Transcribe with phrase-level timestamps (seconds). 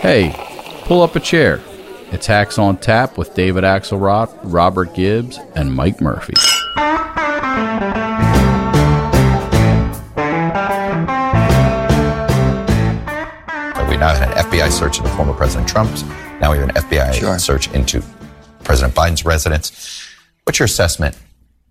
[0.00, 0.32] Hey,
[0.84, 1.60] pull up a chair.
[2.10, 6.34] It's Hacks on Tap with David Axelrod, Robert Gibbs, and Mike Murphy.
[13.88, 16.04] We now had an FBI search into former President Trump's.
[16.40, 17.38] Now we have an FBI Sure.
[17.38, 18.02] search into
[18.62, 20.06] President Biden's residence.
[20.44, 21.16] What's your assessment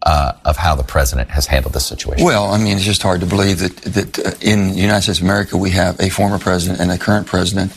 [0.03, 2.25] uh, of how the president has handled this situation?
[2.25, 5.19] Well, I mean, it's just hard to believe that, that uh, in the United States
[5.19, 7.71] of America we have a former president and a current president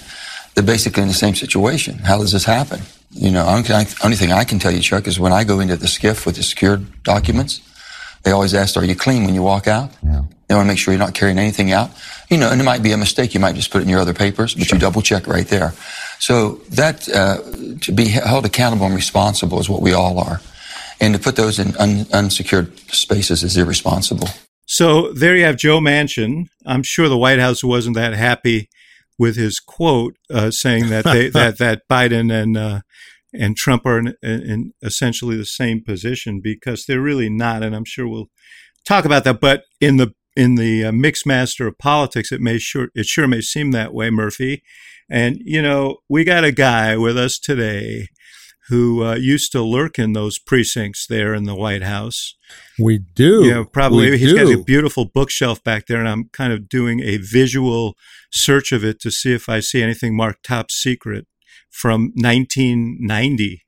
[0.54, 1.98] that basically in the same situation.
[1.98, 2.80] How does this happen?
[3.10, 3.68] You know, only,
[4.02, 6.36] only thing I can tell you, Chuck, is when I go into the SCIF with
[6.36, 7.60] the secured documents,
[8.22, 10.22] they always ask, "Are you clean when you walk out?" Yeah.
[10.48, 11.90] They want to make sure you're not carrying anything out.
[12.30, 13.34] You know, and it might be a mistake.
[13.34, 15.72] You might just put it in your other papers, but you double check right there.
[16.18, 17.38] So that uh,
[17.80, 20.40] to be held accountable and responsible is what we all are,
[21.00, 24.28] and to put those in un- unsecured spaces is irresponsible.
[24.66, 26.48] So there you have Joe Manchin.
[26.64, 28.68] I'm sure the White House wasn't that happy
[29.18, 32.80] with his quote uh, saying that they, that that Biden and uh,
[33.32, 37.62] and Trump are in, in essentially the same position because they're really not.
[37.62, 38.30] And I'm sure we'll
[38.84, 39.40] talk about that.
[39.40, 43.28] But in the in the uh, mixed master of politics, it may sure it sure
[43.28, 44.62] may seem that way, Murphy.
[45.10, 48.08] And you know, we got a guy with us today
[48.68, 52.36] who uh, used to lurk in those precincts there in the White House.
[52.78, 53.44] We do.
[53.44, 54.10] Yeah, probably.
[54.10, 57.96] We He's got a beautiful bookshelf back there, and I'm kind of doing a visual
[58.32, 61.26] search of it to see if I see anything marked top secret
[61.70, 63.62] from 1990.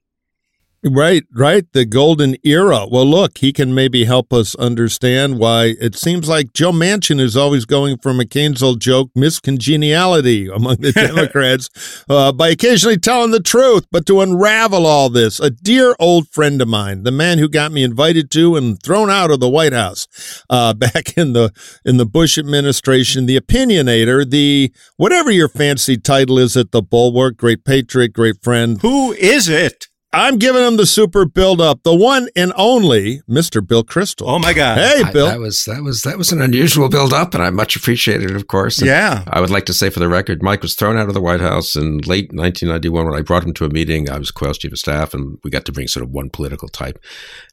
[0.86, 1.64] Right, right.
[1.72, 2.86] The golden era.
[2.86, 7.38] Well, look, he can maybe help us understand why it seems like Joe Manchin is
[7.38, 13.40] always going for McCain's old joke, miscongeniality among the Democrats, uh, by occasionally telling the
[13.40, 13.86] truth.
[13.90, 17.72] But to unravel all this, a dear old friend of mine, the man who got
[17.72, 20.06] me invited to and thrown out of the White House
[20.50, 21.50] uh, back in the
[21.86, 27.38] in the Bush administration, the opinionator, the whatever your fancy title is at the Bulwark,
[27.38, 28.82] great patriot, great friend.
[28.82, 29.86] Who is it?
[30.14, 33.66] I'm giving him the super build up, the one and only Mr.
[33.66, 34.26] Bill Kristol.
[34.28, 34.78] Oh my God!
[34.78, 35.26] Hey, I- Bill.
[35.26, 38.36] that was that was that was an unusual build up, and I much appreciated it,
[38.36, 38.78] of course.
[38.78, 39.24] And Yeah.
[39.26, 41.40] I would like to say for the record, Mike was thrown out of the White
[41.40, 44.08] House in late 1991 when I brought him to a meeting.
[44.08, 46.68] I was Quayle's chief of staff, and we got to bring sort of one political
[46.68, 46.98] type.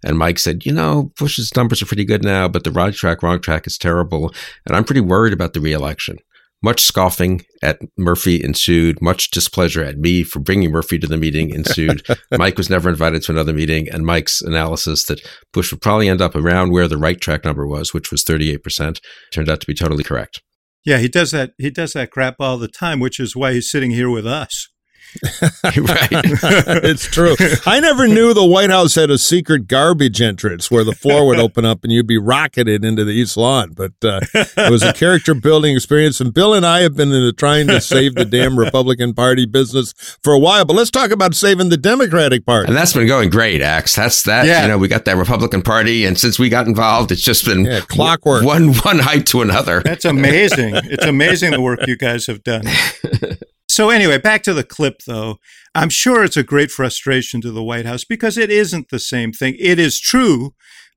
[0.03, 3.23] And Mike said, "You know, Bush's numbers are pretty good now, but the right track,
[3.23, 4.31] wrong track is terrible,
[4.67, 6.17] and I'm pretty worried about the reelection."
[6.63, 9.01] Much scoffing at Murphy ensued.
[9.01, 12.05] Much displeasure at me for bringing Murphy to the meeting ensued.
[12.31, 15.21] Mike was never invited to another meeting, and Mike's analysis that
[15.53, 19.00] Bush would probably end up around where the right track number was, which was 38%,
[19.31, 20.41] turned out to be totally correct.
[20.85, 21.51] Yeah, he does that.
[21.57, 24.69] He does that crap all the time, which is why he's sitting here with us.
[25.63, 26.09] right.
[26.83, 27.35] it's true.
[27.66, 31.39] I never knew the White House had a secret garbage entrance where the floor would
[31.39, 33.73] open up and you'd be rocketed into the East Lawn.
[33.73, 36.19] But uh, it was a character building experience.
[36.21, 39.45] And Bill and I have been in the trying to save the damn Republican Party
[39.45, 40.66] business for a while.
[40.66, 42.67] But let's talk about saving the Democratic Party.
[42.67, 43.95] And that's been going great, Axe.
[43.95, 44.45] That's that.
[44.45, 44.61] Yeah.
[44.63, 47.66] You know, we got that Republican Party, and since we got involved, it's just been
[47.66, 48.44] Yeah, clockwork.
[48.44, 49.81] one one height to another.
[49.81, 50.73] That's amazing.
[50.75, 52.63] it's amazing the work you guys have done.
[53.81, 55.40] So anyway, back to the clip though.
[55.74, 59.34] I'm sure it's a great frustration to the White House because it isn't the same
[59.34, 59.56] thing.
[59.58, 60.53] It is true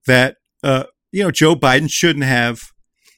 [0.07, 2.61] that uh, you know Joe Biden shouldn't have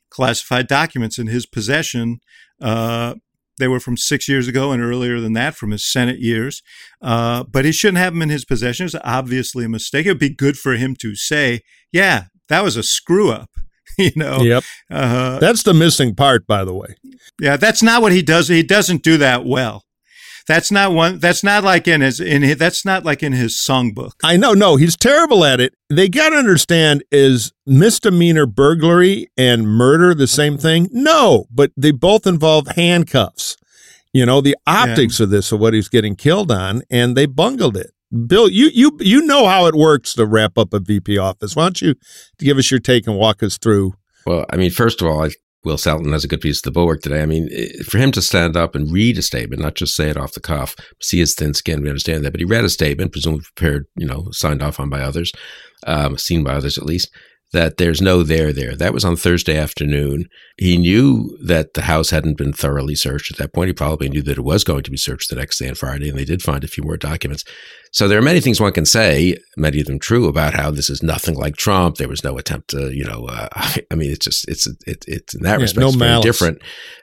[0.08, 2.20] classified documents in his possession.
[2.62, 3.14] Uh,
[3.58, 6.62] they were from six years ago and earlier than that from his Senate years.
[7.02, 8.86] Uh, but he shouldn't have them in his possession.
[8.86, 10.06] It's obviously a mistake.
[10.06, 13.50] It would be good for him to say, "Yeah, that was a screw up."
[13.98, 14.40] you know.
[14.42, 14.64] Yep.
[14.90, 16.96] Uh, That's the missing part, by the way.
[17.40, 18.48] yeah, that's not what he does.
[18.48, 19.84] He doesn't do that well.
[20.46, 21.18] That's not one.
[21.18, 24.12] That's not like in his in his, that's not like in his songbook.
[24.22, 25.74] I know, no, he's terrible at it.
[25.90, 30.88] They got to understand is misdemeanor burglary and murder the same thing?
[30.92, 33.56] No, but they both involve handcuffs.
[34.12, 37.76] You know, the optics of this of what he's getting killed on, and they bungled
[37.76, 37.90] it.
[38.26, 41.56] Bill, you you you know how it works to wrap up a VP office.
[41.56, 41.94] Why don't you
[42.38, 43.94] give us your take and walk us through?
[44.24, 45.30] Well, I mean, first of all, I,
[45.64, 47.22] Will Saletan has a good piece of the bulwark today.
[47.22, 50.08] I mean, eh, for him to stand up and read a statement, not just say
[50.08, 52.68] it off the cuff, see his thin skin, we understand that, but he read a
[52.68, 55.32] statement, presumably prepared, you know, signed off on by others,
[55.86, 57.10] um, seen by others at least,
[57.52, 58.76] that there's no there there.
[58.76, 60.26] That was on Thursday afternoon.
[60.56, 63.68] He knew that the house hadn't been thoroughly searched at that point.
[63.68, 66.08] He probably knew that it was going to be searched the next day on Friday,
[66.08, 67.44] and they did find a few more documents.
[67.96, 70.90] So there are many things one can say, many of them true, about how this
[70.90, 71.96] is nothing like Trump.
[71.96, 73.48] There was no attempt to, you know, uh,
[73.90, 76.58] I mean, it's just, it's, it, it's in that Yeah, respect, no it's very different.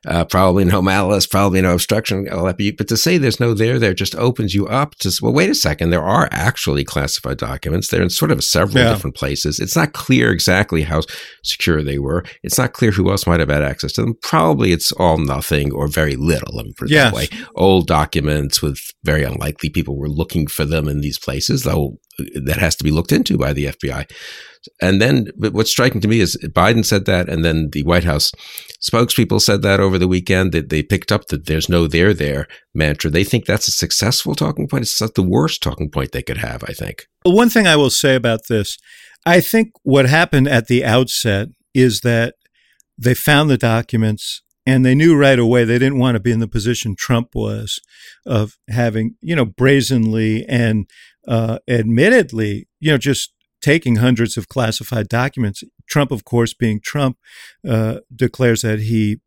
[0.05, 2.29] Uh, probably no malice, probably no obstruction.
[2.31, 2.57] all that.
[2.77, 5.55] But to say there's no there there just opens you up to, well, wait a
[5.55, 5.89] second.
[5.89, 7.87] There are actually classified documents.
[7.87, 8.89] They're in sort of several Yeah.
[8.93, 9.59] different places.
[9.59, 11.01] It's not clear exactly how
[11.43, 12.23] secure they were.
[12.43, 14.13] It's not clear who else might have had access to them.
[14.21, 16.55] Probably it's all nothing or very little.
[16.55, 17.11] Let me put it Yes.
[17.11, 17.27] that way.
[17.55, 21.97] Old documents with very unlikely people were looking for them in these places, though
[22.35, 24.09] that has to be looked into by the FBI.
[24.81, 28.31] And then, what's striking to me is Biden said that, and then the White House
[28.81, 32.47] spokespeople said that over the weekend that they picked up that there's no there there
[32.73, 33.09] mantra.
[33.09, 34.83] They think that's a successful talking point.
[34.83, 37.07] It's not the worst talking point they could have, I think.
[37.25, 38.77] Well, One thing I will say about this,
[39.25, 42.35] I think what happened at the outset is that
[42.97, 46.39] they found the documents and they knew right away they didn't want to be in
[46.39, 47.79] the position Trump was
[48.25, 50.89] of having, you know, brazenly and
[51.27, 55.63] uh, admittedly, you know, just taking hundreds of classified documents.
[55.87, 57.17] Trump, of course, being Trump,
[57.67, 59.19] uh, declares that he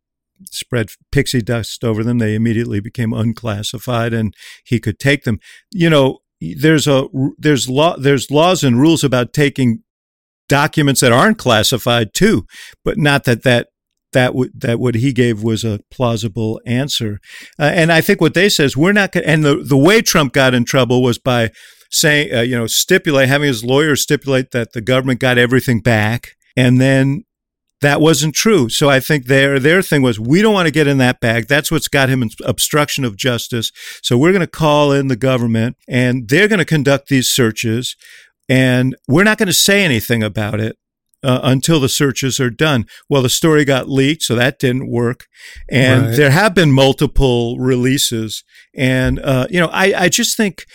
[0.50, 2.18] spread pixie dust over them.
[2.18, 4.34] They immediately became unclassified and
[4.64, 5.40] he could take them.
[5.72, 7.08] You know, there's a
[7.38, 9.82] there's law there's laws and rules about taking
[10.48, 12.46] documents that aren't classified too,
[12.84, 13.68] but not that that
[14.16, 17.20] that w- that what he gave was a plausible answer.
[17.58, 19.14] Uh, and I think what they says we're not.
[19.14, 21.50] And the the way Trump got in trouble was by
[21.90, 26.30] saying uh, you know stipulate having his lawyers stipulate that the government got everything back,
[26.56, 27.24] and then
[27.82, 28.70] that wasn't true.
[28.70, 31.46] So I think their their thing was we don't want to get in that bag.
[31.46, 33.70] That's what's got him in obstruction of justice.
[34.02, 37.96] So we're going to call in the government and they're going to conduct these searches
[38.48, 40.76] and we're not going to say anything about it
[41.26, 42.86] uh, until the searches are done.
[43.10, 45.26] Well, the story got leaked, so that didn't work.
[45.68, 46.16] And Right.
[46.16, 48.44] there have been multiple releases.
[48.74, 50.66] And, uh, you know, I, I just think,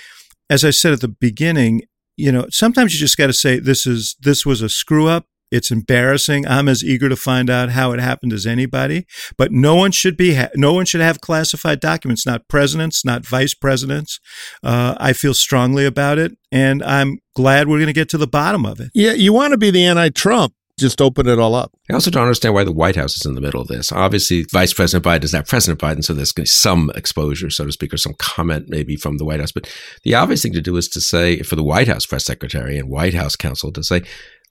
[0.50, 1.83] as I said at the beginning,
[2.18, 5.25] you know, sometimes you just got to say this is this was a screw up.
[5.51, 6.48] It's embarrassing.
[6.48, 9.06] I'm as eager to find out how it happened as anybody.
[9.38, 12.25] But no one should be ha- no one should have classified documents.
[12.25, 14.19] Not presidents, not vice presidents.
[14.63, 18.27] Uh, I feel strongly about it, and I'm glad we're going to get to the
[18.27, 18.92] bottom of it.
[18.94, 20.53] Yeah, you want to be the anti-Trump.
[20.80, 21.74] Just open it all up.
[21.92, 23.92] I also don't understand why the White House is in the middle of this.
[23.92, 27.51] Obviously, Vice President Biden is not President Biden, so there's going to be some exposure,
[27.51, 29.51] so to speak, or some comment maybe from the White House.
[29.51, 29.71] But
[30.04, 32.89] the obvious thing to do is to say, for the White House press secretary and
[32.89, 34.01] White House counsel, to say,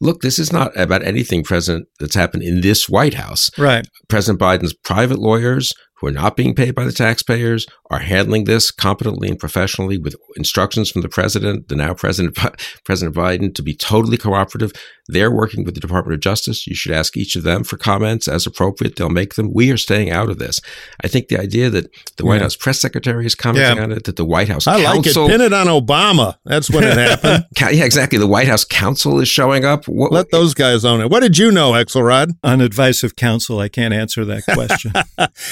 [0.01, 3.51] look, this is not about anything present that's happened in this White House.
[3.59, 3.87] Right.
[4.09, 8.71] President Biden's private lawyers who are not being paid by the taxpayers are handling this
[8.71, 12.37] competently and professionally with instructions from the president, the now president,
[12.85, 14.73] President Biden, to be totally cooperative.
[15.09, 16.67] They're working with the Department of Justice.
[16.69, 18.95] You should ask each of them for comments as appropriate.
[18.97, 19.53] They'll make them.
[19.53, 20.61] We are staying out of this.
[21.03, 22.43] I think the idea that the White Yeah.
[22.43, 23.83] House press secretary is commenting Yeah.
[23.83, 25.15] on it, that the White House I like it.
[25.15, 26.37] Pin it on Obama.
[26.45, 27.45] That's when it happened.
[27.61, 28.19] Yeah, exactly.
[28.21, 29.87] The White House counsel is showing up.
[29.89, 31.11] What, Let those guys own it.
[31.11, 32.31] What did you know, Axelrod?
[32.45, 34.93] On advice of counsel, I can't answer that question.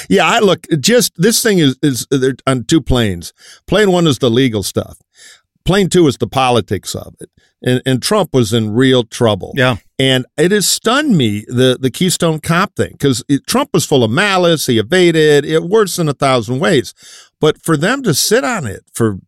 [0.08, 2.06] Yeah, I look just this thing is is
[2.46, 3.32] on two planes.
[3.67, 4.99] Plane one is the legal stuff.
[5.64, 7.31] Plane two is the politics of it.
[7.62, 9.52] And and Trump was in real trouble.
[9.56, 9.76] yeah.
[10.00, 14.11] And it has stunned me the the Keystone Cop thing because Trump was full of
[14.11, 14.67] malice.
[14.67, 16.94] He evaded it worse than a thousand ways.
[17.40, 19.19] But for them to sit on it for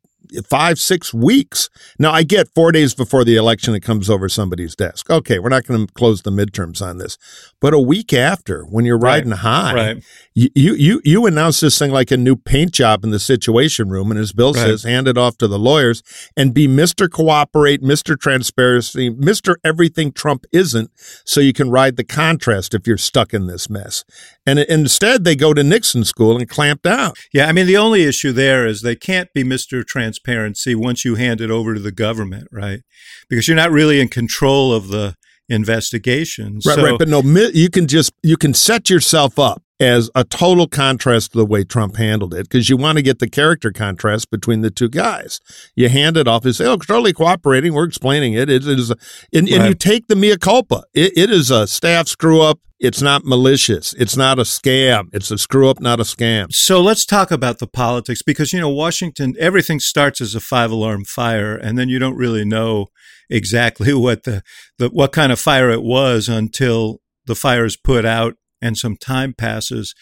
[0.48, 1.68] five six weeks
[1.98, 5.48] now i get four days before the election it comes over somebody's desk okay we're
[5.48, 7.16] not going to close the midterms on this
[7.60, 9.10] but a week after when you're Right.
[9.24, 10.02] riding high Right.
[10.34, 14.10] you, you you announce this thing like a new paint job in the situation room,
[14.10, 14.62] and as Bill Right.
[14.62, 16.02] says, hand it off to the lawyers
[16.36, 20.90] and be Mister Cooperate, Mister Transparency, Mister Everything Trump isn't,
[21.24, 24.04] so you can ride the contrast if you're stuck in this mess.
[24.46, 27.12] And instead, they go to Nixon school and clamp down.
[27.32, 29.84] Yeah, I mean, the only issue there is they can't be Mr.
[29.84, 32.80] Transparency once you hand it over to the government, right?
[33.28, 35.14] Because you're not really in control of the
[35.48, 36.60] investigation.
[36.64, 36.98] Right, so, right.
[36.98, 41.38] But no, you can just you can set yourself up as a total contrast to
[41.38, 44.70] the way Trump handled it because you want to get the character contrast between the
[44.70, 45.40] two guys.
[45.74, 47.72] You hand it off and say, "Oh, totally cooperating.
[47.72, 48.50] We're explaining it.
[48.50, 48.96] It is," a,
[49.32, 50.84] and, and you take the mea culpa.
[50.92, 52.60] It, it is a staff screw up.
[52.78, 53.92] It's not malicious.
[53.94, 55.08] It's not a scam.
[55.12, 56.50] It's a screw up, not a scam.
[56.50, 60.70] So let's talk about the politics because, you know, Washington, everything starts as a five
[60.70, 62.86] alarm fire, and then you don't really know
[63.28, 64.42] exactly what the,
[64.78, 68.96] the what kind of fire it was until the fire is put out and some
[68.96, 69.94] time passes.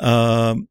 [0.00, 0.68] Um,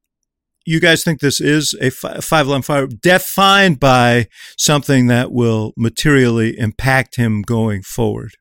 [0.66, 5.74] you guys think this is a fi- five alarm fire defined by something that will
[5.76, 8.32] materially impact him going forward?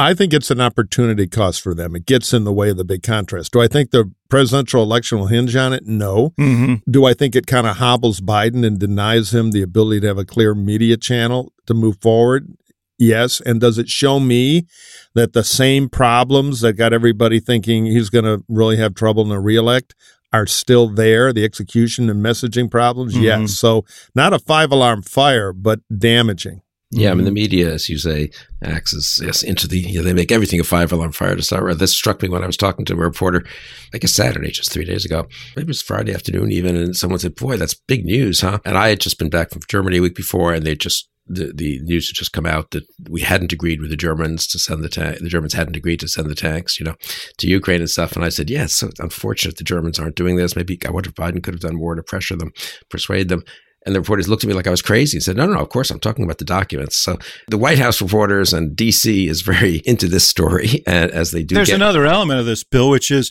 [0.00, 1.96] I think it's an opportunity cost for them.
[1.96, 3.52] It gets in the way of the big contrast.
[3.52, 5.86] Do I think the presidential election will hinge on it?
[5.86, 6.34] No.
[6.38, 6.88] Mm-hmm.
[6.88, 10.18] Do I think it kind of hobbles Biden and denies him the ability to have
[10.18, 12.54] a clear media channel to move forward?
[12.98, 13.40] Yes.
[13.40, 14.66] And does it show me
[15.14, 19.30] that the same problems that got everybody thinking he's going to really have trouble in
[19.30, 19.94] a reelect
[20.32, 21.32] are still there?
[21.32, 23.14] The execution and messaging problems?
[23.14, 23.22] Mhm.
[23.22, 23.58] Yes.
[23.58, 26.62] So not a five alarm fire, but damaging.
[26.90, 28.30] Yeah, I mean the media, as you say,
[28.62, 29.78] acts as yes into the.
[29.78, 31.78] You know, they make everything a five alarm fire to start with.
[31.78, 33.44] This struck me when I was talking to a reporter,
[33.92, 35.28] I guess Saturday, just three days ago.
[35.54, 38.78] Maybe it was Friday afternoon even, and someone said, "Boy, that's big news, huh?" And
[38.78, 41.80] I had just been back from Germany a week before, and they just the, the
[41.82, 44.88] news had just come out that we hadn't agreed with the Germans to send the
[44.88, 45.18] tank.
[45.18, 46.94] The Germans hadn't agreed to send the tanks, you know,
[47.38, 48.12] to Ukraine and stuff.
[48.16, 50.56] And I said, yes, yeah, so unfortunate the Germans aren't doing this.
[50.56, 52.52] Maybe I wonder if Biden could have done more to pressure them,
[52.90, 53.42] persuade them.
[53.86, 55.60] And the reporters looked at me like I was crazy and said, no, no, no,
[55.60, 56.96] of course, I'm talking about the documents.
[56.96, 57.16] So
[57.46, 61.54] the White House reporters and DC is very into this story as they do.
[61.54, 63.30] There's get- another element of this, Bill, which is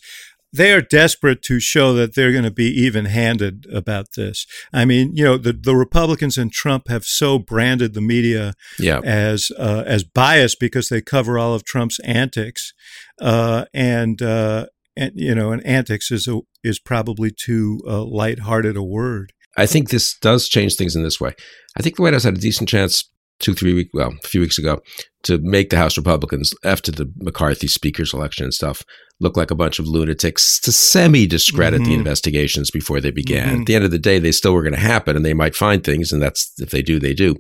[0.54, 4.46] they are desperate to show that they're going to be even handed about this.
[4.74, 9.02] I mean, you know, the, the Republicans and Trump have so branded the media yeah.
[9.04, 12.74] as uh, as biased because they cover all of Trump's antics.
[13.22, 18.78] Uh, and, uh, and, you know, and antics is, a, is probably too uh, lighthearted
[18.78, 19.34] a word.
[19.58, 21.34] I think this does change things in this way.
[21.78, 24.42] I think the White House had a decent chance two, three weeks, well, a few
[24.42, 24.80] weeks ago,
[25.24, 28.84] to make the House Republicans, after the McCarthy speaker's election and stuff,
[29.20, 31.92] look like a bunch of lunatics to semi discredit mm-hmm.
[31.92, 33.48] the investigations before they began.
[33.48, 33.62] Mm-hmm.
[33.62, 35.56] At the end of the day, they still were going to happen and they might
[35.56, 36.12] find things.
[36.12, 37.36] And that's if they do, they do.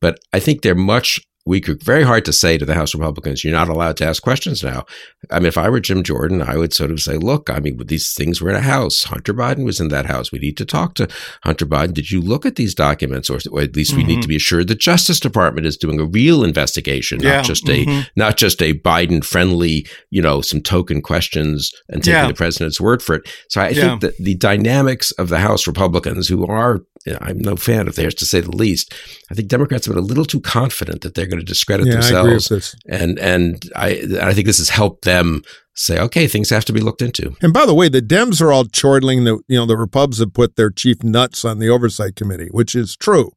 [0.00, 1.74] But I think they're much weaker.
[1.82, 4.84] Very hard to say to the House Republicans, you're not allowed to ask questions now.
[5.30, 7.78] I mean, if I were Jim Jordan, I would sort of say, look, I mean,
[7.86, 9.04] these things were in a house.
[9.04, 10.30] Hunter Biden was in that house.
[10.30, 11.08] We need to talk to
[11.42, 11.94] Hunter Biden.
[11.94, 13.30] Did you look at these documents?
[13.30, 14.06] Or, or at least mm-hmm.
[14.06, 17.36] we need to be assured the Justice Department is doing a real investigation, yeah.
[17.36, 17.90] not just mm-hmm.
[17.90, 22.28] a not just a Biden friendly, you know, some token questions and taking yeah.
[22.28, 23.28] the president's word for it.
[23.48, 23.82] So I Yeah.
[23.82, 26.82] think that the dynamics of the House Republicans, who are
[27.20, 28.92] I'm no fan of theirs to say the least.
[29.30, 31.94] I think Democrats have been a little too confident that they're going to discredit Yeah,
[31.94, 32.76] I themselves, this.
[32.88, 35.42] and and I I think this has helped them
[35.74, 37.36] say, okay, things have to be looked into.
[37.40, 40.32] And by the way, the Dems are all chortling that you know the Repubs have
[40.34, 43.30] put their chief nuts on the oversight committee, which is true.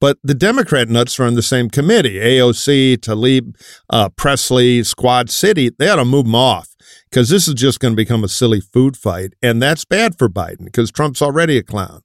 [0.00, 2.18] But the Democrat nuts are on the same committee.
[2.20, 3.56] AOC, Tlaib,
[3.90, 6.68] uh, Presley, Squad City, they ought to move them off
[7.10, 9.32] because this is just going to become a silly food fight.
[9.42, 12.02] And that's bad for Biden because Trump's already a clown.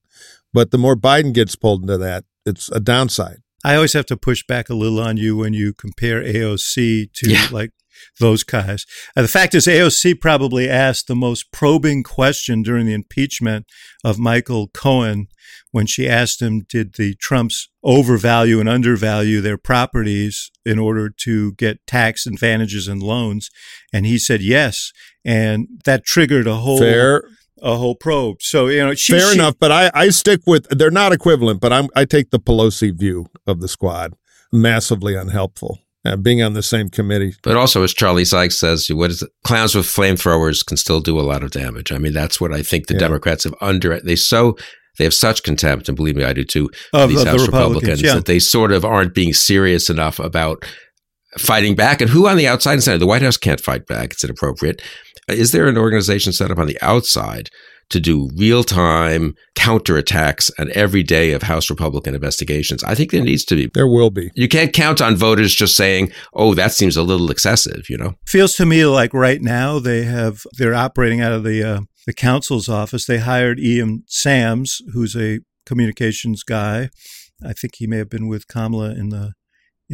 [0.52, 3.43] But the more Biden gets pulled into that, it's a downside.
[3.64, 7.30] I always have to push back a little on you when you compare AOC to
[7.30, 7.48] Yeah.
[7.52, 7.72] like
[8.20, 8.86] those guys.
[9.16, 13.66] Uh, the fact is, AOC probably asked the most probing question during the impeachment
[14.04, 15.28] of Michael Cohen
[15.72, 21.54] when she asked him, did the Trumps overvalue and undervalue their properties in order to
[21.54, 23.50] get tax advantages and loans?
[23.94, 24.92] And he said yes.
[25.24, 27.24] And that triggered a whole Fair,
[27.64, 28.42] a whole probe.
[28.42, 29.56] So, you know, she, fair she- enough.
[29.60, 31.62] But I, I stick with they're not equivalent.
[31.62, 34.14] But I'm I take the Pelosi view of the squad,
[34.52, 35.80] massively unhelpful.
[36.06, 39.30] Uh, being on the same committee, But also, as Charlie Sykes says, what is it?
[39.46, 41.94] Clowns with flamethrowers can still do a lot of damage.
[41.94, 43.00] I mean, that's what I think the Yeah.
[43.00, 44.58] Democrats have under they so
[44.98, 46.70] they have such contempt, and believe me, I do too.
[46.92, 48.16] Of- these of the House Republicans, Republicans yeah.
[48.16, 50.66] that they sort of aren't being serious enough about
[51.38, 52.02] fighting back.
[52.02, 52.98] And who on the outside and center?
[52.98, 54.82] The White House can't fight back; it's inappropriate.
[55.28, 57.50] Is there an organization set up on the outside
[57.90, 62.84] to do real time counterattacks and every day of House Republican investigations?
[62.84, 63.70] I think there needs to be.
[63.74, 64.32] there will be.
[64.36, 68.16] You can't count on voters just saying, "Oh, that seems a little excessive," you know.
[68.28, 72.14] feels to me like right now they have they're operating out of the uh, the
[72.14, 73.06] counsel's office.
[73.06, 76.90] They hired Ian Sams, who's a communications guy.
[77.46, 79.34] I think he may have been with Kamala in the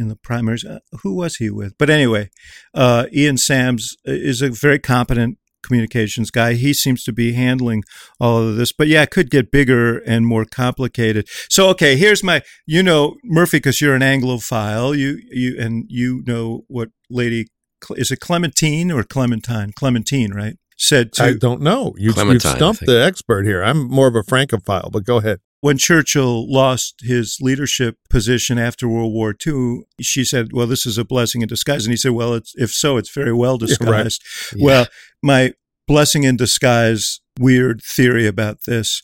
[0.00, 0.64] in the primaries.
[0.64, 1.74] Uh, who was he with?
[1.78, 2.30] But anyway,
[2.74, 6.54] uh, Ian Sams is a very competent communications guy.
[6.54, 7.84] He seems to be handling
[8.18, 8.72] all of this.
[8.72, 11.28] But yeah, it could get bigger and more complicated.
[11.48, 14.96] So okay, here's my you know Murphy because you're an Anglophile.
[14.96, 17.46] You you and you know what Lady
[17.90, 19.72] is it Clementine or Clementine?
[19.72, 20.56] Clementine, right?
[20.76, 21.94] Said to I don't know.
[21.98, 23.62] You, you've stumped the expert here.
[23.62, 25.40] I'm more of a francophile, but go ahead.
[25.60, 30.98] When Churchill lost his leadership position after World War II, she said, "Well, this is
[30.98, 33.68] a blessing in disguise." And he said, "Well, it's, if so, it's very well right.
[33.68, 34.22] disguised."
[34.58, 34.86] Well,
[35.22, 35.52] my
[35.86, 39.02] blessing in disguise weird theory about this,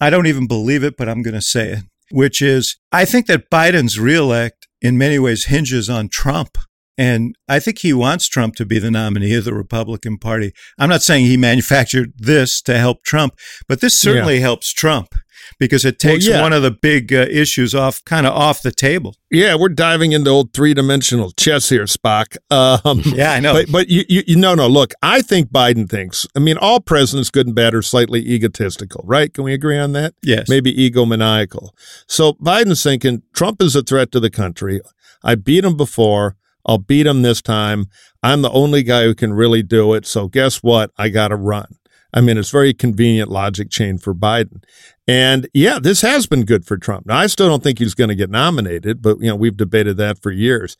[0.00, 3.26] I don't even believe it, but I'm going to say it, which is I think
[3.26, 6.56] that Biden's reelect in many ways hinges on Trump.
[6.96, 10.52] And I think he wants Trump to be the nominee of the Republican Party.
[10.78, 13.34] I'm not saying he manufactured this to help Trump,
[13.68, 15.14] but this certainly helps Trump
[15.58, 16.40] because it Well, takes yeah.
[16.42, 19.14] one of the big uh, issues off, kind of off the table.
[19.30, 22.36] Yeah, we're diving into old three dimensional chess here, Spock.
[22.50, 23.52] Um, Yeah, I know.
[23.54, 26.26] But but you, you you no no look, I think Biden thinks.
[26.36, 29.32] I mean, all presidents, good and bad, are slightly egotistical, right?
[29.32, 30.14] Can we agree on that?
[30.22, 30.48] yes.
[30.48, 31.70] Maybe egomaniacal.
[32.06, 34.80] So Biden's thinking Trump is a threat to the country.
[35.22, 36.36] I beat him before.
[36.64, 37.86] I'll beat him this time.
[38.22, 40.06] I'm the only guy who can really do it.
[40.06, 40.90] So guess what?
[40.98, 41.76] I got to run.
[42.12, 44.62] I mean, it's very convenient logic chain for Biden.
[45.06, 47.06] And yeah, this has been good for Trump.
[47.06, 49.96] Now, I still don't think he's going to get nominated, but you know, we've debated
[49.98, 50.76] that for years.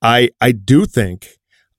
[0.00, 1.28] I I do think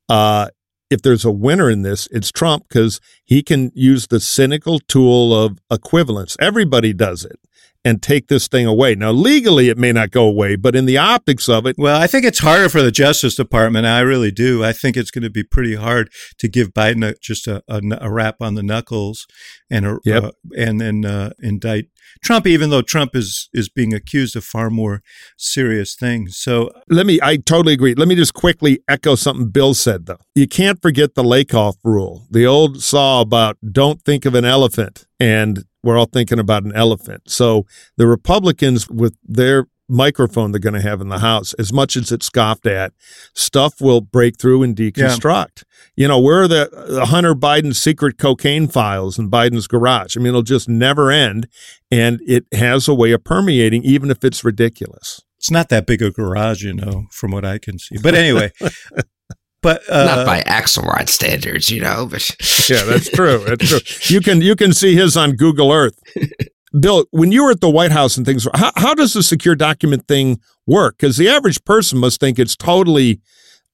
[0.10, 0.50] uh,
[0.89, 5.34] if there's a winner in this, it's Trump because he can use the cynical tool
[5.34, 6.36] of equivalence.
[6.39, 7.39] Everybody does it
[7.86, 8.95] and take this thing away.
[8.95, 11.77] Now, legally, it may not go away, but in the optics of it.
[11.77, 13.86] Well, I think it's harder for the Justice Department.
[13.86, 14.63] I really do.
[14.63, 17.81] I think it's going to be pretty hard to give Biden a, just a, a,
[18.01, 19.27] a, rap on the knuckles
[19.69, 20.24] and a, yep.
[20.24, 21.86] uh, and then uh, indict
[22.21, 25.01] Trump, even though Trump is is being accused of far more
[25.38, 26.38] serious things.
[26.38, 27.95] So let me, I totally agree.
[27.95, 30.19] Let me just quickly echo something Bill said, though.
[30.36, 35.05] You can't forget the Lakoff rule, the old saw about don't think of an elephant.
[35.19, 37.24] And we're all thinking about an elephant.
[37.27, 37.65] So
[37.98, 42.12] the Republicans, with their microphone they're going to have in the house, as much as
[42.12, 42.93] it's scoffed at,
[43.33, 45.63] stuff will break through and deconstruct.
[45.95, 46.03] Yeah.
[46.03, 50.15] You know, where are the, the Hunter Biden secret cocaine files in Biden's garage?
[50.15, 51.48] I mean, it'll just never end.
[51.91, 55.21] And it has a way of permeating, even if it's ridiculous.
[55.38, 57.98] It's not that big a garage, you know, from what I can see.
[58.01, 58.51] But anyway,
[59.62, 62.08] but uh, not by Axelrod standards, you know.
[62.10, 62.28] But
[62.70, 63.44] yeah, that's true.
[63.46, 63.80] That's true.
[64.16, 66.00] You can you can see his on Google Earth.
[66.80, 69.56] Bill, when you were at the White House and things, how, how does the secure
[69.56, 70.98] document thing work?
[71.00, 73.22] Because the average person must think it's totally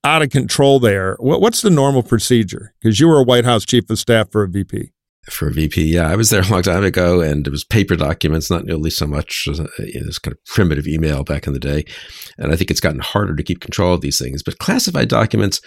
[0.06, 1.18] out of control there.
[1.20, 2.74] What, what's the normal procedure?
[2.80, 4.94] Because you were a White House chief of staff for a VP
[5.30, 5.84] for VP.
[5.84, 8.90] Yeah, I was there a long time ago, and it was paper documents, not nearly
[8.90, 11.86] so much as this kind of primitive email back in the day.
[12.38, 14.44] And I think it's gotten harder to keep control of these things.
[14.44, 15.62] But classified documents,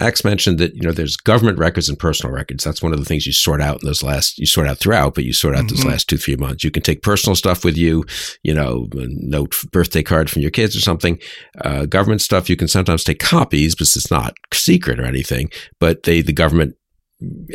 [0.00, 2.64] Axe mentioned that you know there's government records and personal records.
[2.64, 5.14] That's one of the things you sort out in those last you sort out throughout,
[5.14, 5.76] but you sort out mm-hmm.
[5.76, 6.64] those last two three months.
[6.64, 8.04] You can take personal stuff with you,
[8.42, 11.18] you know, a note, birthday card from your kids or something.
[11.62, 15.50] Uh, government stuff you can sometimes take copies, because it's not secret or anything.
[15.80, 16.76] But they the government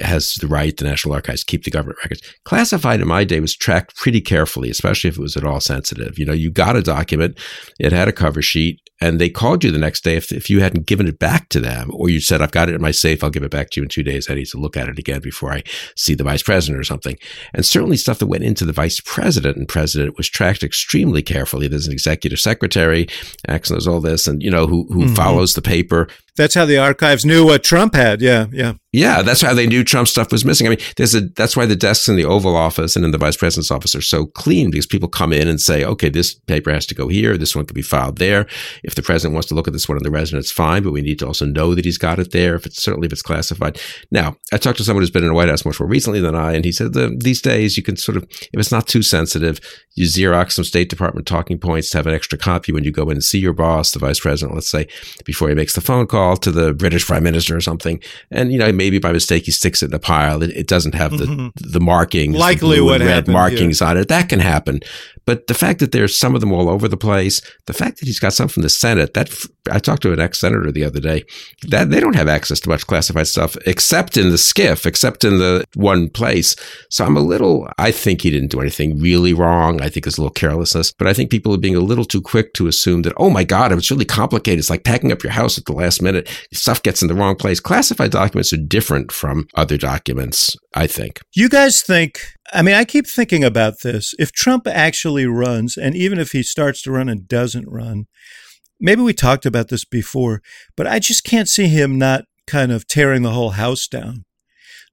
[0.01, 2.21] has the right, the National Archives, keep the government records.
[2.43, 6.19] Classified in my day was tracked pretty carefully, especially if it was at all sensitive.
[6.19, 7.39] You know, you got a document,
[7.79, 10.61] it had a cover sheet, and they called you the next day if, if you
[10.61, 13.23] hadn't given it back to them, or you said, I've got it in my safe,
[13.23, 14.29] I'll give it back to you in two days.
[14.29, 15.63] I need to look at it again before I
[15.95, 17.17] see the vice president or something.
[17.53, 21.67] And certainly stuff that went into the vice president and president was tracked extremely carefully.
[21.67, 23.07] There's an executive secretary,
[23.47, 25.15] Axe knows all this, and, you know, who, who mm-hmm.
[25.15, 26.07] follows the paper.
[26.35, 28.21] That's how the archives knew what Trump had.
[28.21, 28.73] Yeah, yeah.
[28.95, 30.67] Yeah, that's how they knew Trump stuff was missing.
[30.67, 33.17] I mean, there's a that's why the desks in the Oval Office and in the
[33.17, 36.71] Vice President's office are so clean because people come in and say, okay, this paper
[36.71, 38.45] has to go here, this one could be filed there.
[38.83, 41.01] If the president wants to look at this one in the residence, fine, but we
[41.01, 42.53] need to also know that he's got it there.
[42.53, 43.79] If it's certainly if it's classified.
[44.11, 46.35] Now, I talked to someone who's been in the White House much more recently than
[46.35, 49.01] I, and he said that these days you can sort of, if it's not too
[49.01, 49.59] sensitive,
[49.95, 53.09] you Xerox some State Department talking points to have an extra copy when you go
[53.09, 54.87] in and see your boss, the Vice President, let's say,
[55.25, 58.01] before he makes the phone call to the British Prime Minister or something.
[58.31, 60.41] And you know, maybe by mistake he sticks it in a pile.
[60.41, 61.47] It, it doesn't have the mm-hmm.
[61.55, 63.89] the markings, likely the what red happened, markings yeah.
[63.89, 64.07] on it.
[64.07, 64.79] That can happen.
[65.25, 68.05] But the fact that there's some of them all over the place, the fact that
[68.05, 69.29] he's got some from the Senate, that
[69.71, 71.23] I talked to an ex senator the other day,
[71.67, 75.37] that they don't have access to much classified stuff except in the SCIF, except in
[75.39, 76.55] the one place.
[76.89, 79.81] So I'm a little, I think he didn't do anything really wrong.
[79.81, 82.21] I think it's a little carelessness, but I think people are being a little too
[82.21, 84.59] quick to assume that, oh my God, it's really complicated.
[84.59, 86.29] It's like packing up your house at the last minute.
[86.53, 87.59] Stuff gets in the wrong place.
[87.59, 91.21] Classified documents are different from other documents, I think.
[91.33, 92.19] You guys think
[92.51, 94.13] I mean, I keep thinking about this.
[94.19, 98.05] If Trump actually runs, and even if he starts to run and doesn't run,
[98.83, 100.43] maybe we talked about this before,
[100.77, 104.25] but I just can't see him not kind of tearing the whole house down.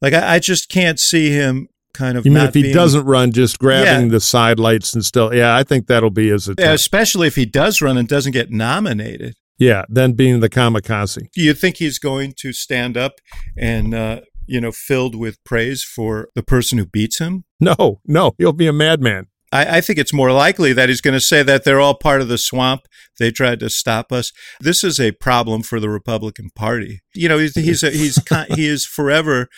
[0.01, 2.25] Like, I, I just can't see him kind of.
[2.25, 4.13] You mean if he being, doesn't run, just grabbing yeah.
[4.13, 5.35] the side lights and still?
[5.35, 8.51] Yeah, I think that'll be his Yeah, especially if he does run and doesn't get
[8.51, 9.35] nominated.
[9.59, 11.29] Yeah, then being the kamikaze.
[11.35, 13.17] Do you think he's going to stand up
[13.59, 17.45] and uh, you know, filled with praise for the person who beats him?
[17.61, 19.27] No, no, he'll be a madman.
[19.53, 22.21] I, I think it's more likely that he's going to say that they're all part
[22.21, 22.83] of the swamp.
[23.19, 24.33] They tried to stop us.
[24.61, 27.01] This is a problem for the Republican Party.
[27.15, 28.19] You know, he's he's a, he's
[28.55, 29.49] he is forever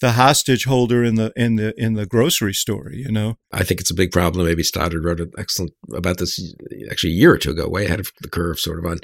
[0.00, 2.90] the hostage holder in the in the in the grocery store.
[2.92, 4.46] You know, I think it's a big problem.
[4.46, 4.62] A.B.
[4.62, 6.54] Stoddard wrote an excellent about this
[6.90, 8.98] actually a year or two ago, way ahead of the curve, sort of on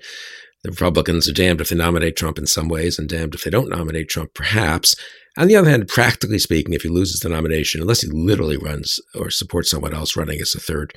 [0.64, 3.50] the Republicans are damned if they nominate Trump in some ways, and damned if they
[3.50, 4.96] don't nominate Trump, perhaps.
[5.38, 8.98] On the other hand, practically speaking, if he loses the nomination, unless he literally runs
[9.14, 10.92] or supports someone else running as a third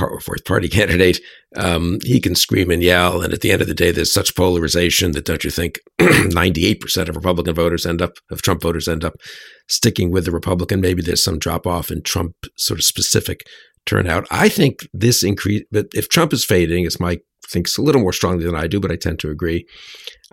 [0.00, 1.20] or fourth party candidate,
[1.56, 3.20] um, he can scream and yell.
[3.20, 7.08] And at the end of the day, there's such polarization that don't you think 98%
[7.08, 9.14] of Republican voters end up, of Trump voters end up
[9.68, 10.80] sticking with the Republican?
[10.80, 13.40] Maybe there's some drop off in Trump sort of specific
[13.84, 14.28] turnout.
[14.30, 18.12] I think this increase, but if Trump is fading, as Mike thinks a little more
[18.12, 19.66] strongly than I do, but I tend to agree.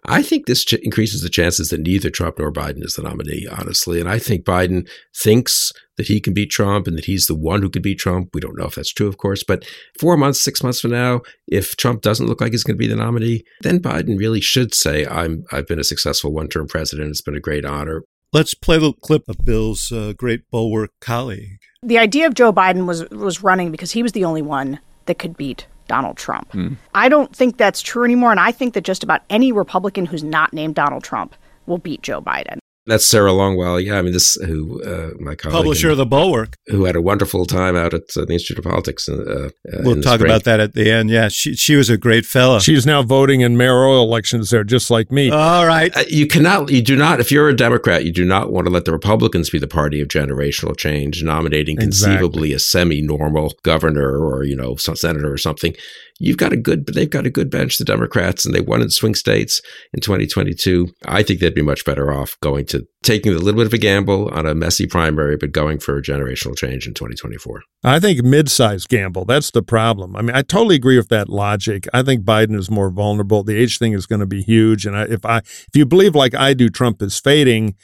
[0.06, 3.48] I think this ch- increases the chances that neither Trump nor Biden is the nominee,
[3.52, 4.00] honestly.
[4.00, 7.62] And I think Biden thinks that he can beat Trump and that he's the one
[7.62, 8.30] who could beat Trump.
[8.34, 9.66] We don't know if that's true, of course, but
[10.00, 12.88] four months, six months from now, if Trump doesn't look like he's going to be
[12.88, 17.10] the nominee, then Biden really should say, "I'm I've been a successful one-term president.
[17.10, 21.60] It's been a great honor." Let's play the clip of Bill's uh, great bulwark colleague.
[21.82, 25.20] The idea of Joe Biden was was running because he was the only one that
[25.20, 26.50] could beat Donald Trump.
[26.54, 26.76] Hmm.
[26.96, 30.24] I don't think that's true anymore, and I think that just about any Republican who's
[30.24, 32.60] not named Donald Trump will beat Joe Biden.
[32.90, 33.84] That's Sarah Longwell.
[33.84, 36.56] Yeah, I mean, this who uh, my colleague, Publisher of the Bulwark.
[36.68, 39.08] who had a wonderful time out at uh, the Institute of Politics.
[39.08, 39.50] Uh, uh,
[39.84, 40.30] We'll in talk spring.
[40.32, 41.10] about that at the end.
[41.10, 42.60] Yeah, she she was a great fella.
[42.62, 45.30] She's now voting in mayoral elections there, just like me.
[45.32, 45.96] All right.
[45.96, 48.72] Uh, you cannot, you do not, if you're a Democrat, you do not want to
[48.74, 52.18] let the Republicans be the party of generational change, nominating Exactly.
[52.18, 55.76] conceivably a semi normal governor or, you know, some senator or something.
[56.22, 58.82] You've got a good, but they've got a good bench, the Democrats, and they won
[58.82, 59.62] in swing states
[59.94, 60.94] in 2022.
[61.06, 63.78] I think they'd be much better off going to taking a little bit of a
[63.78, 67.62] gamble on a messy primary, but going for generational change in 2024.
[67.84, 69.26] I think mid-sized gamble.
[69.26, 70.16] That's the problem.
[70.16, 71.88] I mean, I totally agree with that logic.
[71.94, 73.44] I think Biden is more vulnerable.
[73.44, 76.16] The age thing is going to be huge, and I, if I if you believe
[76.16, 77.76] like I do, Trump is fading.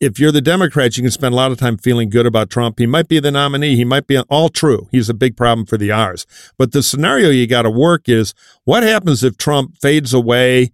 [0.00, 2.78] If you're the Democrats, you can spend a lot of time feeling good about Trump.
[2.78, 3.76] He might be the nominee.
[3.76, 4.88] He might be all true.
[4.90, 6.24] He's a big problem for the R's.
[6.56, 8.32] But the scenario you got to work is
[8.64, 10.72] what happens if Trump fades away,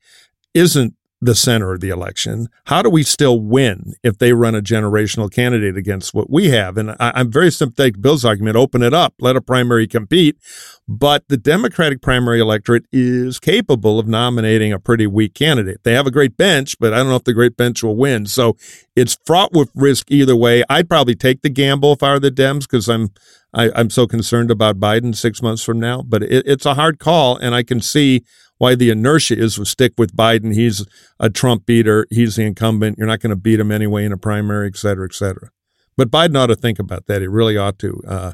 [0.54, 2.48] isn't the center of the election.
[2.66, 6.76] How do we still win if they run a generational candidate against what we have?
[6.76, 8.56] And I, I'm very sympathetic to Bill's argument.
[8.56, 10.36] Open it up, let a primary compete.
[10.86, 15.82] But the Democratic primary electorate is capable of nominating a pretty weak candidate.
[15.82, 18.26] They have a great bench, but I don't know if the great bench will win.
[18.26, 18.56] So
[18.94, 20.62] it's fraught with risk either way.
[20.70, 23.10] I'd probably take the gamble if I were the Dems because I'm
[23.54, 26.02] I, I'm so concerned about Biden six months from now.
[26.02, 28.24] But it, it's a hard call, and I can see
[28.58, 30.54] why the inertia is to stick with Biden.
[30.54, 30.84] He's
[31.18, 32.06] a Trump beater.
[32.10, 32.98] He's the incumbent.
[32.98, 35.50] You're not going to beat him anyway in a primary, et cetera, et cetera.
[35.96, 37.20] But Biden ought to think about that.
[37.20, 38.32] He really ought to uh,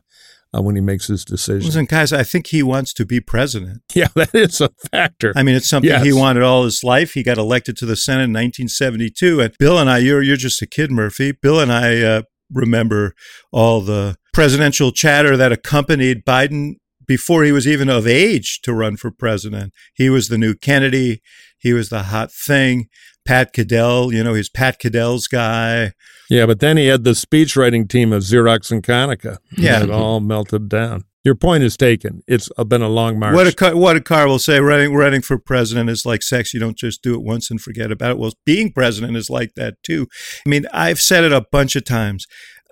[0.54, 1.66] uh, when he makes his decision.
[1.66, 3.82] Listen, guys, I think he wants to be president.
[3.94, 5.32] Yeah, that is a factor.
[5.36, 7.12] I mean, it's something he wanted all his life.
[7.12, 9.40] He got elected to the Senate in 1972.
[9.40, 11.30] And Bill and I, you're you're just a kid, Murphy.
[11.30, 13.14] Bill and I uh, remember
[13.52, 16.74] all the presidential chatter that accompanied Biden
[17.06, 19.72] before he was even of age to run for president.
[19.94, 21.22] He was the new Kennedy.
[21.58, 22.88] He was the hot thing.
[23.24, 25.92] Pat Caddell, you know, he's Pat Caddell's guy.
[26.28, 29.38] yeah, but then he had the speech writing team of Xerox and Konica.
[29.56, 29.82] Yeah.
[29.82, 31.04] it all melted down.
[31.24, 32.22] Your point is taken.
[32.26, 33.34] It's uh, been a long march.
[33.34, 36.52] What a car, what a car will say running running for president is like sex.
[36.52, 38.18] You don't just do it once and forget about it.
[38.18, 40.06] Well, being president is like that too.
[40.46, 42.26] I mean, I've said it a bunch of times,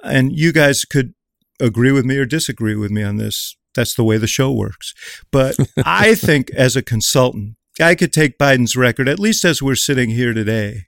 [0.04, 1.14] and you guys could
[1.60, 3.56] agree with me or disagree with me on this.
[3.74, 4.94] That's the way the show works.
[5.30, 9.74] But I think as a consultant, I could take Biden's record, at least as we're
[9.74, 10.82] sitting here today,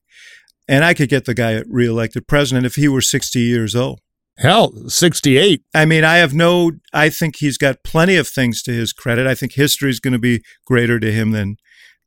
[0.69, 4.01] and I could get the guy reelected president if he were 60 years old.
[4.37, 5.63] Hell, 68.
[5.75, 9.27] I mean, I have no, I think he's got plenty of things to his credit.
[9.27, 11.57] I think history is going to be greater to him than,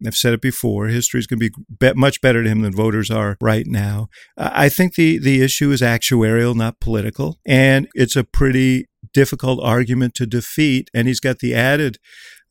[0.05, 3.09] I've said it before, history is going to be, much better to him than voters
[3.09, 4.09] are right now.
[4.35, 7.39] I I think the, the issue is actuarial, not political.
[7.45, 10.91] And it's a pretty difficult argument to defeat.
[10.93, 11.97] And he's got the added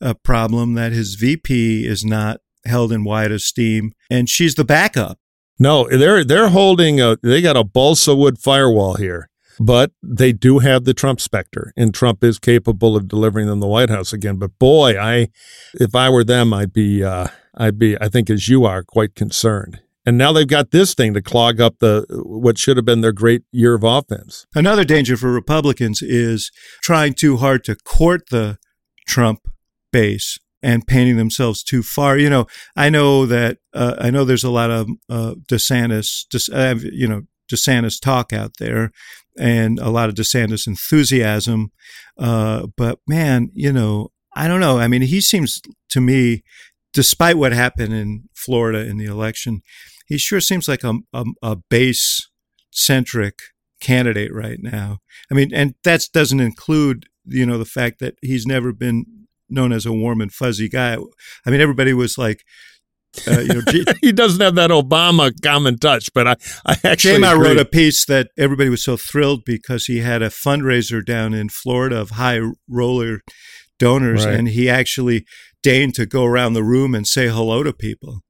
[0.01, 5.21] uh, problem that his VP is not held in wide esteem and she's the backup.
[5.61, 9.31] No, they're they're holding a they got a balsa wood firewall here.
[9.59, 13.67] But they do have the Trump specter, and Trump is capable of delivering them the
[13.67, 14.37] White House again.
[14.37, 15.29] But boy, I
[15.81, 19.15] if I were them, I'd be uh, I'd be I think as you are quite
[19.15, 19.81] concerned.
[20.07, 23.13] And now they've got this thing to clog up the what should have been their
[23.13, 24.47] great year of offense.
[24.55, 28.59] Another danger for Republicans is trying too hard to court the
[29.09, 29.41] Trump
[29.93, 32.17] base and painting themselves too far.
[32.17, 36.89] You know, I know that uh, I know there's a lot of uh, DeSantis, Des,
[36.93, 38.93] you know, DeSantis talk out there,
[39.37, 41.73] and a lot of DeSantis enthusiasm.
[42.17, 44.79] Uh, but man, you know, I don't know.
[44.79, 46.45] I mean, he seems to me,
[46.93, 49.63] despite what happened in Florida in the election,
[50.07, 52.29] he sure seems like a, a, a base
[52.71, 53.35] centric
[53.81, 54.99] candidate right now.
[55.31, 59.05] I mean, and that doesn't include, you know, the fact that he's never been
[59.49, 60.97] known as a warm and fuzzy guy.
[61.47, 62.43] I mean, everybody was like,
[63.29, 67.15] uh, you know, G- he doesn't have that Obama common touch, but I, I actually
[67.21, 67.49] Jama agree.
[67.49, 71.49] wrote a piece that everybody was so thrilled because he had a fundraiser down in
[71.49, 73.21] Florida of high roller
[73.79, 74.35] donors, Right.
[74.35, 75.25] and he actually
[75.63, 78.21] deigned to go around the room and say hello to people.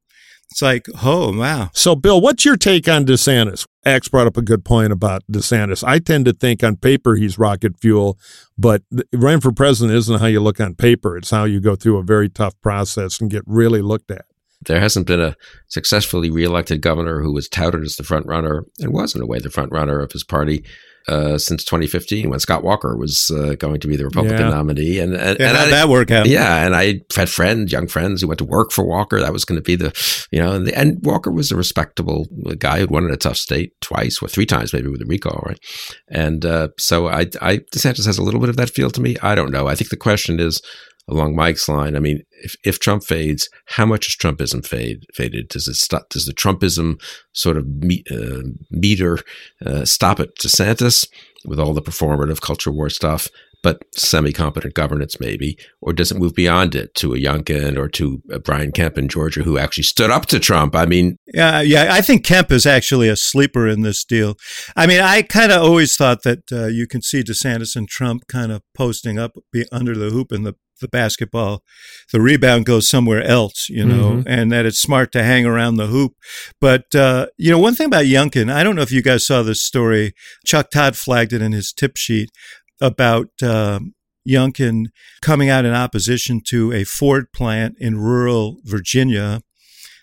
[0.56, 3.66] It's like, oh wow, So, Bill, what's your take on DeSantis?
[3.84, 5.84] Axe brought up a good point about DeSantis.
[5.86, 8.18] I tend to think on paper he's rocket fuel,
[8.56, 11.14] but th- running for president isn't how you look on paper.
[11.14, 14.24] It's how you go through a very tough process and get really looked at.
[14.64, 15.36] There hasn't been a
[15.68, 19.40] successfully reelected governor who was touted as the front runner and was, in a way,
[19.40, 20.64] the front runner of his party
[21.08, 24.50] uh, since 2015 when Scott Walker was uh, going to be the Republican Yeah.
[24.50, 24.98] nominee.
[24.98, 26.26] And, and, Yeah, and I- that work out?
[26.26, 29.20] Yeah, and I had friends, young friends, who went to work for Walker.
[29.20, 29.92] That was going to be the,
[30.32, 32.26] you know, and, and Walker was a respectable
[32.58, 35.42] guy who'd won in a tough state twice, or three times maybe with a recall,
[35.46, 35.58] right?
[36.08, 39.16] And uh, so I, I, DeSantis has a little bit of that feel to me.
[39.22, 39.66] I don't know.
[39.68, 40.60] I think the question is
[41.08, 41.96] along Mike's line.
[41.96, 45.48] I mean, if, if Trump fades, how much is Trumpism fade faded?
[45.48, 46.08] Does it stop?
[46.10, 47.00] Does the Trumpism
[47.32, 49.18] sort of uh, meter
[49.64, 51.08] uh, stop at DeSantis
[51.44, 53.28] with all the performative culture war stuff?
[53.62, 58.22] But semi-competent governance, maybe, or does it move beyond it to a Youngkin or to
[58.32, 60.76] uh, Brian Kemp in Georgia, who actually stood up to Trump?
[60.76, 61.88] I mean, Yeah, yeah.
[61.90, 64.36] I think Kemp is actually a sleeper in this deal.
[64.76, 68.28] I mean, I kind of always thought that uh, you can see DeSantis and Trump
[68.28, 69.32] kind of posting up
[69.72, 71.62] under the hoop in the the basketball.
[72.12, 75.86] The rebound goes somewhere else, you know, and that it's smart to hang around the
[75.86, 76.14] hoop.
[76.60, 79.42] But uh, you know, one thing about Youngkin, I don't know if you guys saw
[79.42, 80.14] this story.
[80.44, 82.30] Chuck Todd flagged it in his tip sheet
[82.80, 83.28] about.
[84.28, 84.86] Youngkin
[85.22, 89.40] coming out in opposition to a Ford plant in rural Virginia.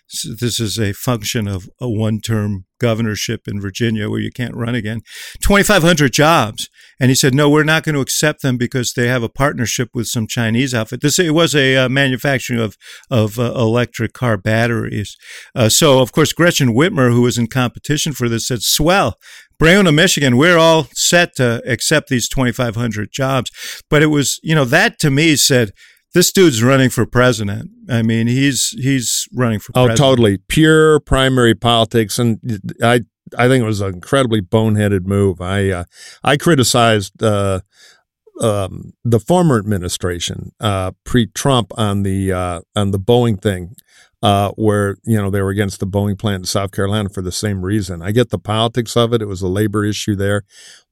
[0.06, 4.54] So this is a function of a one term governorship in Virginia where you can't
[4.54, 5.00] run again.
[5.40, 6.68] 2,500 jobs.
[7.00, 9.88] And he said, no, we're not going to accept them because they have a partnership
[9.94, 11.00] with some Chinese outfit.
[11.00, 12.76] This it was a uh, manufacturing of
[13.10, 15.16] of uh, electric car batteries.
[15.54, 19.16] Uh, so of course Gretchen Whitmer, who was in competition for this, said, "Swell,
[19.58, 20.36] to Michigan.
[20.36, 23.50] We're all set to accept these 2,500 jobs."
[23.88, 25.70] But it was, you know, that to me said.
[26.14, 27.70] This dude's running for president.
[27.90, 29.98] I mean, he's he's running for Oh, president.
[29.98, 32.38] totally pure primary politics, and
[32.82, 33.00] I
[33.36, 35.40] I think it was an incredibly boneheaded move.
[35.40, 35.84] I uh,
[36.22, 37.60] I criticized uh,
[38.40, 43.74] um, the former administration uh, pre-Trump on the uh, on the Boeing thing,
[44.24, 47.30] uh, where you know they were against the Boeing plant in South Carolina for the
[47.30, 48.00] same reason.
[48.00, 50.44] I get the politics of it; it was a labor issue there,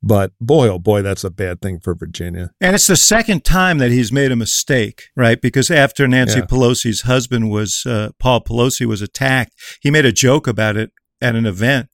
[0.02, 2.50] but boy, oh boy, that's a bad thing for Virginia.
[2.60, 5.40] And it's the second time that he's made a mistake, right?
[5.40, 6.44] Because after Nancy Yeah.
[6.44, 10.90] Pelosi's husband was, uh, Paul Pelosi was attacked, he made a joke about it
[11.22, 11.88] at an event.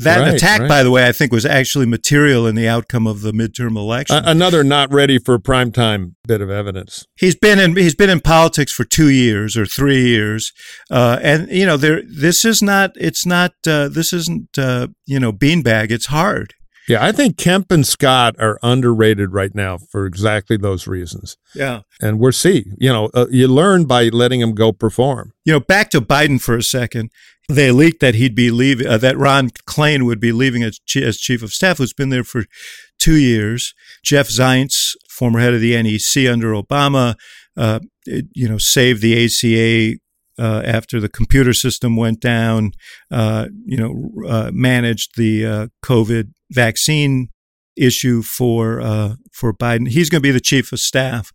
[0.00, 0.68] That Right, attack, right.
[0.68, 4.16] by the way, I think was actually material in the outcome of the midterm election.
[4.16, 7.04] A- another not ready for prime time bit of evidence.
[7.16, 10.52] he's been in he's been in politics for two years or three years,
[10.90, 15.18] uh, and you know there this is not it's not uh, this isn't uh, you
[15.18, 15.90] know beanbag.
[15.90, 16.54] It's hard.
[16.88, 21.36] Yeah, I think Kemp and Scott are underrated right now for exactly those reasons.
[21.54, 21.82] Yeah.
[22.00, 25.32] And we're see, you know, uh, you learn by letting them go perform.
[25.44, 27.10] You know, back to Biden for a second.
[27.48, 31.18] They leaked that he'd be leaving, uh, that Ron Klain would be leaving as, as
[31.18, 32.44] chief of staff, who's been there for
[32.98, 33.74] two years.
[34.02, 37.16] Jeff Zients, former head of the NEC under Obama,
[37.56, 39.98] uh, it, you know, saved the ACA
[40.38, 42.72] uh, after the computer system went down.
[43.10, 47.28] Uh, you know, uh, managed the uh, COVID vaccine
[47.76, 49.88] issue for uh, for Biden.
[49.88, 51.30] He's going to be the chief of staff.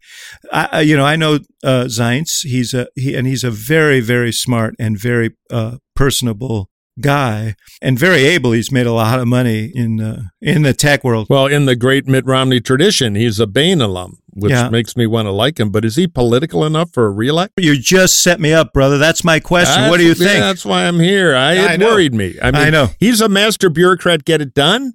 [0.51, 2.43] I, you know, I know uh, Zients.
[2.43, 7.97] He's a he, and he's a very very smart and very uh, personable guy and
[7.97, 8.51] very able.
[8.51, 11.27] He's made a lot of money in uh, in the tech world.
[11.29, 14.69] Well, in the great Mitt Romney tradition, he's a Bain alum, which Yeah.
[14.69, 15.69] makes me want to like him.
[15.71, 17.53] But is he political enough for a reelect?
[17.59, 18.97] You just set me up, brother.
[18.97, 19.89] That's my question.
[19.89, 20.43] what do you That's- yeah, think?
[20.43, 21.35] that's why I'm here.
[21.35, 21.87] I, I it know.
[21.87, 22.35] worried me.
[22.41, 22.89] I mean, I know.
[22.99, 24.25] he's a master bureaucrat.
[24.25, 24.93] Get it done.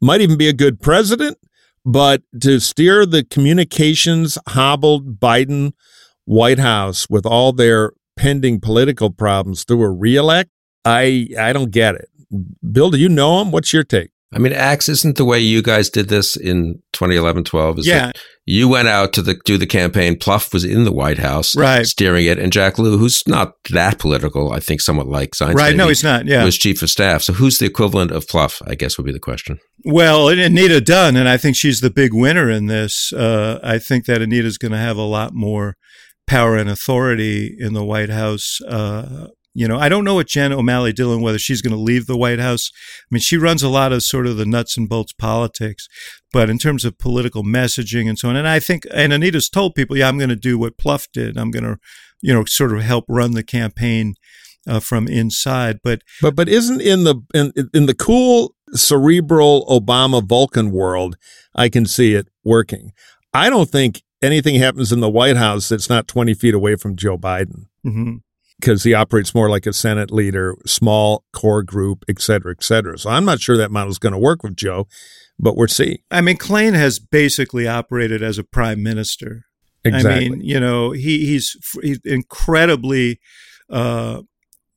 [0.00, 1.38] Might even be a good president,
[1.84, 5.72] but to steer the communications hobbled Biden
[6.24, 10.50] White House with all their pending political problems through a reelect,
[10.86, 12.08] I I don't get it.
[12.72, 13.50] Bill, do you know him?
[13.50, 14.10] What's your take?
[14.34, 17.78] I mean, Axe isn't the way you guys did this in 2011, 12.
[17.78, 18.10] Is Yeah.
[18.44, 20.16] you went out to the do the campaign.
[20.18, 21.86] Plouffe was in the White House, Right.
[21.86, 25.76] steering it, and Jack Lew, who's not that political, I think, somewhat like Zients, right?
[25.76, 26.26] No, he's not.
[26.26, 26.44] Yeah.
[26.44, 27.22] was chief of staff.
[27.22, 28.60] So who's the equivalent of Plouffe?
[28.66, 29.58] I guess would be the question.
[29.84, 33.12] Well, Anita Dunn, and I think she's the big winner in this.
[33.12, 35.76] Uh, I think that Anita's going to have a lot more
[36.26, 38.58] power and authority in the White House.
[38.68, 42.06] Uh, you know, I don't know what Jen O'Malley Dillon whether she's going to leave
[42.06, 42.70] the White House.
[42.74, 45.88] I mean, she runs a lot of sort of the nuts and bolts politics,
[46.30, 49.74] but in terms of political messaging and so on, and I think, and Anita's told
[49.74, 51.38] people, yeah, I'm going to do what Plouffe did.
[51.38, 51.78] I'm going to,
[52.20, 54.16] you know, sort of help run the campaign
[54.68, 55.78] uh, from inside.
[55.82, 61.16] But But but isn't in the in in the cool cerebral Obama Vulcan world,
[61.54, 62.92] I can see it working.
[63.32, 66.96] I don't think anything happens in the White House that's not 20 feet away from
[66.96, 68.20] Joe Biden mhm.
[68.60, 72.98] Because he operates more like a Senate leader, small core group, et cetera, et cetera.
[72.98, 74.86] So I'm not sure that model is going to work with Joe,
[75.38, 75.98] but we're seeing.
[76.10, 79.42] I mean, Klain has basically operated as a prime minister.
[79.84, 80.26] Exactly.
[80.26, 83.20] I mean, you know, he he's he's incredibly
[83.68, 84.22] Uh,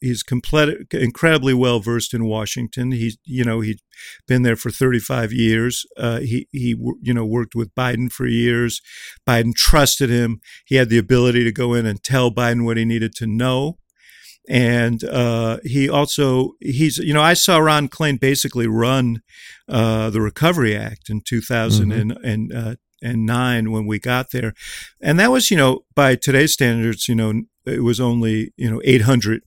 [0.02, 2.92] he's complete, incredibly well versed in Washington.
[2.92, 3.82] He's you know he's
[4.28, 5.86] been there for 35 years.
[5.98, 8.82] Uh, he he you know worked with Biden for years.
[9.28, 10.42] Biden trusted him.
[10.66, 13.78] He had the ability to go in and tell Biden what he needed to know.
[14.48, 19.22] And uh, he also he's you know I saw Ron Klain basically run
[19.68, 22.00] uh, the Recovery Act in 2000 mm-hmm.
[22.00, 24.54] and, and uh, and nine when we got there,
[25.02, 28.82] and that was you know by today's standards you know it was only you know
[28.84, 29.44] 800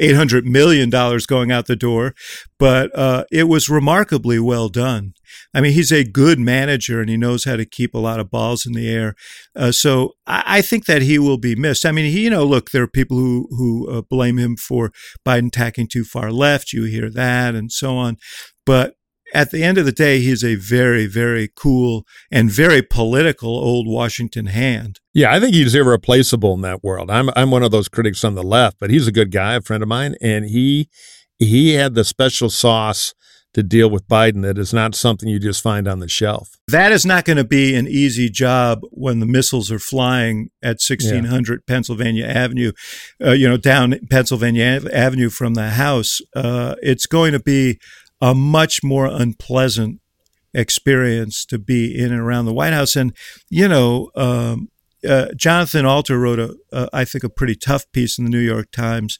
[0.00, 2.14] $800 million going out the door,
[2.58, 5.14] but uh, it was remarkably well done.
[5.54, 8.30] I mean, he's a good manager and he knows how to keep a lot of
[8.30, 9.14] balls in the air.
[9.54, 11.84] Uh, so I, I, think that he will be missed.
[11.84, 14.92] I mean, he, you know, look, there are people who, who uh, blame him for
[15.26, 16.72] Biden tacking too far left.
[16.72, 18.16] You hear that and so on.
[18.64, 18.94] But
[19.34, 23.86] at the end of the day, he's a very, very cool and very political old
[23.86, 25.00] Washington hand.
[25.14, 27.10] Yeah, I think he's irreplaceable in that world.
[27.10, 29.60] I'm I'm one of those critics on the left, but he's a good guy, a
[29.60, 30.88] friend of mine, and he
[31.38, 33.14] he had the special sauce
[33.52, 36.50] to deal with Biden that is not something you just find on the shelf.
[36.68, 40.78] That is not going to be an easy job when the missiles are flying at
[40.78, 41.74] 1600 yeah.
[41.74, 42.72] Pennsylvania Avenue,
[43.24, 46.20] uh, you know, down Pennsylvania Avenue from the House.
[46.34, 47.80] Uh, it's going to be
[48.20, 50.00] a much more unpleasant
[50.52, 52.96] experience to be in and around the White House.
[52.96, 53.14] And,
[53.48, 54.68] you know, um,
[55.08, 56.38] uh, Jonathan Alter wrote
[56.72, 59.18] a, I think, a pretty tough piece in the New York Times,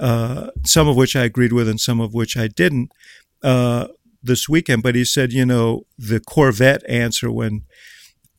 [0.00, 2.92] uh, some of which I agreed with and some of which I didn't
[3.42, 3.88] uh,
[4.22, 4.82] this weekend.
[4.82, 7.62] But he said, you know, the Corvette answer when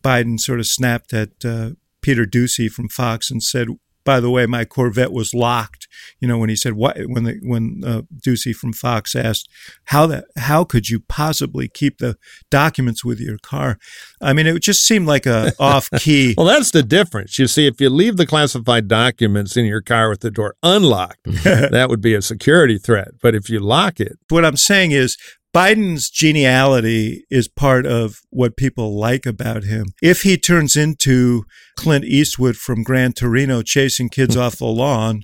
[0.04, 1.72] Biden sort of snapped at uh,
[2.02, 3.68] Peter Doocy from Fox and said,
[4.06, 5.88] by the way, my Corvette was locked.
[6.20, 9.50] You know, when he said what when the when uh, Doocy from Fox asked
[9.86, 12.18] how that how could you possibly keep the
[12.50, 13.78] documents with your car?
[14.22, 16.34] I mean, it just seemed like a off key.
[16.38, 17.40] well, that's the difference.
[17.40, 21.24] You see, if you leave the classified documents in your car with the door unlocked,
[21.44, 23.10] that would be a security threat.
[23.22, 25.18] But if you lock it, what I'm saying is
[25.54, 29.86] Biden's geniality is part of what people like about him.
[30.02, 31.44] If he turns into
[31.78, 35.24] Clint Eastwood from Gran Torino chasing kids off the lawn,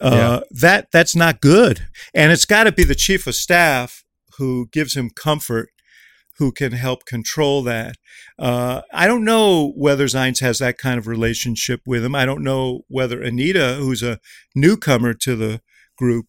[0.00, 0.40] uh, yeah.
[0.50, 1.86] that that's not good.
[2.14, 4.04] And it's got to be the chief of staff
[4.36, 5.70] who gives him comfort,
[6.36, 7.96] who can help control that.
[8.38, 12.14] Uh, I don't know whether Zients has that kind of relationship with him.
[12.14, 14.20] I don't know whether Anita, who's a
[14.54, 15.62] newcomer to the
[15.96, 16.26] group,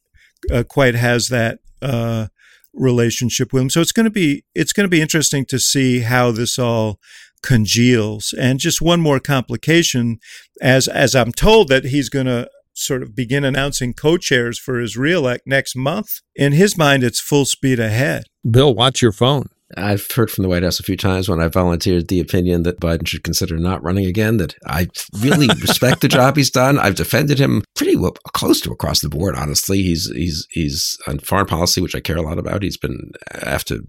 [0.52, 2.28] uh, quite has that uh,
[2.74, 3.70] relationship with him.
[3.70, 7.00] So it's going to be it's going to be interesting to see how this all
[7.44, 8.34] congeals.
[8.38, 10.20] And just one more complication,
[10.62, 14.98] as as I'm told that he's going to sort of begin announcing co-chairs for his
[14.98, 16.22] reelect next month.
[16.36, 18.24] In his mind, it's full speed ahead.
[18.50, 19.50] Bill, watch your phone.
[19.78, 22.80] I've heard from the White House a few times when I volunteered the opinion that
[22.80, 24.38] Biden should consider not running again.
[24.38, 24.88] That I
[25.20, 26.80] really respect the job he's done.
[26.80, 29.36] I've defended him pretty well, close to across the board.
[29.36, 32.64] Honestly, he's he's he's on foreign policy, which I care a lot about.
[32.64, 33.80] He's been after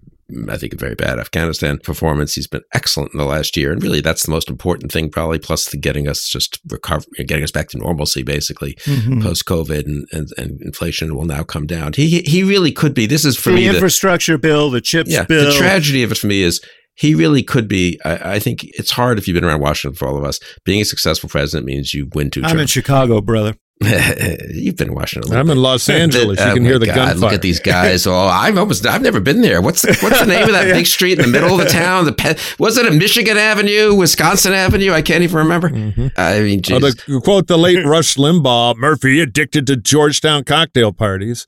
[0.49, 2.33] I think, a very bad Afghanistan performance.
[2.33, 5.39] He's been excellent in the last year, and really, that's the most important thing, probably.
[5.39, 9.21] Plus, the getting us just recover, getting us back to normalcy, basically, mm-hmm.
[9.21, 11.93] post COVID, and, and, and inflation will now come down.
[11.93, 13.05] He he really could be.
[13.05, 15.51] This is for the me infrastructure the, bill, the chips yeah, bill.
[15.51, 16.61] The tragedy of it for me is
[16.95, 17.99] he really could be.
[18.05, 20.39] I, I, think it's hard if you've been around Washington for all of us.
[20.63, 22.43] Being a successful president means you win two.
[22.43, 23.55] I'm in Chicago, brother.
[24.53, 26.39] You've been watching I'm in Los Angeles.
[26.39, 27.15] You oh can hear the God, gunfire.
[27.15, 28.07] Look at these guys.
[28.07, 29.61] Oh, I've almost I've never been there.
[29.61, 30.73] What's the, what's the name of that yeah.
[30.73, 32.05] big street in the middle of the town?
[32.05, 34.91] The pe- was it a Michigan Avenue, Wisconsin Avenue?
[34.91, 35.69] I can't even remember.
[35.69, 36.07] Mm-hmm.
[36.17, 41.47] I mean, oh, to quote the late Rush Limbaugh, Murphy addicted to Georgetown cocktail parties.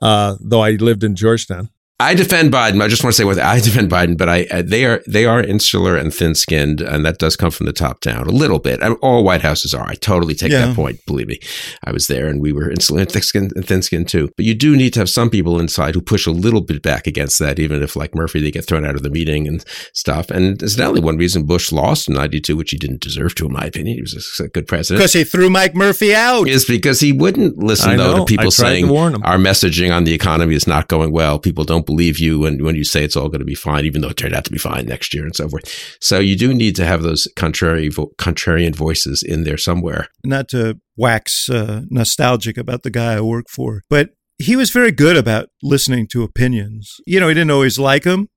[0.00, 1.70] Uh, though I lived in Georgetown.
[2.02, 2.82] I defend Biden.
[2.82, 5.24] I just want to say what I defend Biden, but I, uh, they are they
[5.24, 8.58] are insular and thin skinned, and that does come from the top down a little
[8.58, 8.82] bit.
[8.82, 9.86] I all White Houses are.
[9.88, 10.66] I totally take yeah.
[10.66, 11.04] that point.
[11.06, 11.38] Believe me,
[11.84, 14.30] I was there, and we were insular and thick skinned and thin skinned too.
[14.36, 17.06] But you do need to have some people inside who push a little bit back
[17.06, 20.28] against that, even if, like Murphy, they get thrown out of the meeting and stuff.
[20.28, 23.46] And it's not only one reason Bush lost in '92, which he didn't deserve to,
[23.46, 23.96] in my opinion.
[23.96, 26.48] He was a good president because he threw Mike Murphy out.
[26.48, 30.56] Is because he wouldn't listen though to people saying to our messaging on the economy
[30.56, 31.38] is not going well.
[31.38, 34.00] People don't believe you when when you say it's all going to be fine, even
[34.00, 35.64] though it turned out to be fine next year and so forth.
[36.00, 40.08] So you do need to have those contrary contrarian voices in there somewhere.
[40.24, 44.92] Not to wax uh, nostalgic about the guy I work for, but he was very
[44.92, 47.00] good about listening to opinions.
[47.06, 48.28] You know, he didn't always like them.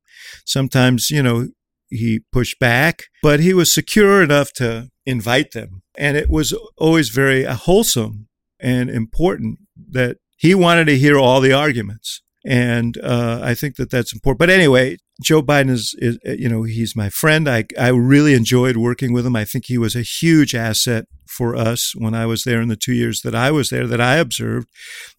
[0.45, 1.47] Sometimes, you know,
[1.89, 5.81] he pushed back, but he was secure enough to invite them.
[5.97, 8.27] And it was always very wholesome
[8.59, 9.59] and important
[9.91, 12.21] that he wanted to hear all the arguments.
[12.45, 14.39] And uh, I think that that's important.
[14.39, 17.49] But anyway, Joe Biden is, is, you know, he's my friend.
[17.49, 19.35] I, I really enjoyed working with him.
[19.35, 22.75] I think he was a huge asset for us when I was there in the
[22.75, 24.67] two years that I was there that I observed.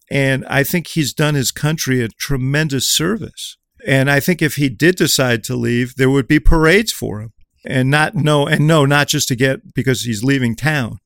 [0.09, 3.57] And I think he's done his country a tremendous service.
[3.85, 7.33] And I think if he did decide to leave, there would be parades for him.
[7.65, 10.99] And not no and no, not just to get because he's leaving town.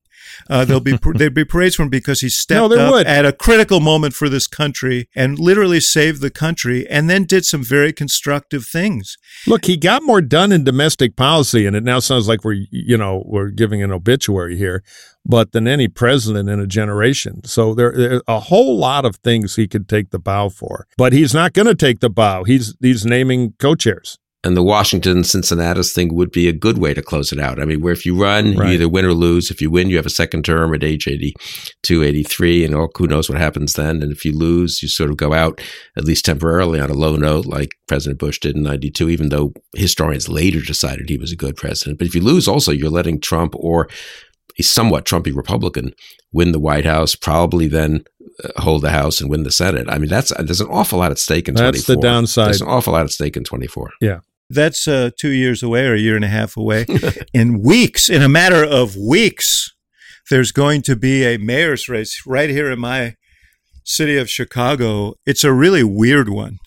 [0.50, 3.08] Uh, there'll be there'd be parades for him because he stepped No, up would.
[3.08, 7.46] at a critical moment for this country and literally saved the country, and then did
[7.46, 9.18] some very constructive things.
[9.48, 12.98] Look, he got more done in domestic policy, and it now sounds like we're you
[12.98, 14.84] know we're giving an obituary here,
[15.26, 17.44] but than any president in a generation.
[17.46, 20.88] So there, there are a whole lot of things he could take the bow for,
[20.98, 22.44] but he's not going to take the bow.
[22.44, 24.18] He's he's naming co-chairs.
[24.44, 27.62] And the Washington Cincinnatus thing would be a good way to close it out.
[27.62, 28.70] I mean, where if you run, Right.
[28.70, 29.52] you either win or lose.
[29.52, 33.06] If you win, you have a second term at age 82, 83, and oh, who
[33.06, 34.02] knows what happens then.
[34.02, 35.62] And if you lose, you sort of go out,
[35.96, 39.54] at least temporarily, on a low note, like President Bush did in 92, even though
[39.76, 42.00] historians later decided he was a good president.
[42.00, 43.90] But if you lose, also, you're letting Trump or
[44.60, 45.94] a somewhat Trumpy Republican
[46.34, 48.04] win the White House, probably then
[48.44, 49.88] uh, hold the House and win the Senate.
[49.88, 51.72] I mean, that's there's an awful lot at stake in 24.
[51.72, 52.48] That's the downside.
[52.48, 53.92] There's an awful lot at stake in 24.
[54.54, 56.86] That's uh, two years away or a year and a half away.
[57.34, 59.74] in weeks, in a matter of weeks,
[60.30, 63.16] there's going to be a mayor's race right here in my
[63.84, 65.16] city of Chicago.
[65.26, 66.58] It's a really weird one.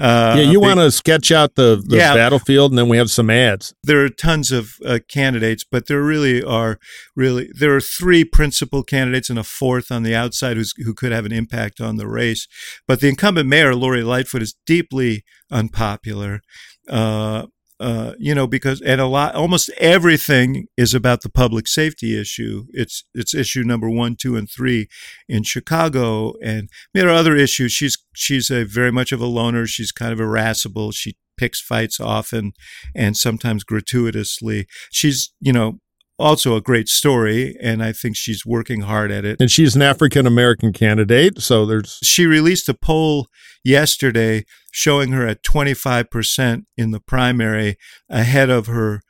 [0.00, 2.14] Uh, yeah, you want to sketch out the, the Yeah.
[2.14, 3.74] battlefield, and then we have some ads.
[3.84, 6.78] there are tons of uh, candidates, but there really are
[7.14, 11.12] really there are three principal candidates and a fourth on the outside who's, who could
[11.12, 12.48] have an impact on the race.
[12.88, 15.22] But the incumbent mayor, Lori Lightfoot, is deeply
[15.52, 16.40] unpopular.
[16.88, 17.46] Uh,
[17.80, 22.66] uh, you know, because and a lot, almost everything is about the public safety issue.
[22.70, 24.88] It's it's issue number one, two, and three
[25.28, 27.72] in Chicago, and there are other issues.
[27.72, 29.66] She's she's a very much of a loner.
[29.66, 30.92] She's kind of irascible.
[30.92, 32.52] She picks fights often
[32.94, 34.66] and sometimes gratuitously.
[34.90, 35.80] She's, you know,
[36.18, 39.40] also a great story, and I think she's working hard at it.
[39.40, 43.28] And she's an African American candidate, so there's She released a poll
[43.64, 47.76] yesterday showing her at 25% in the primary
[48.08, 49.00] ahead of her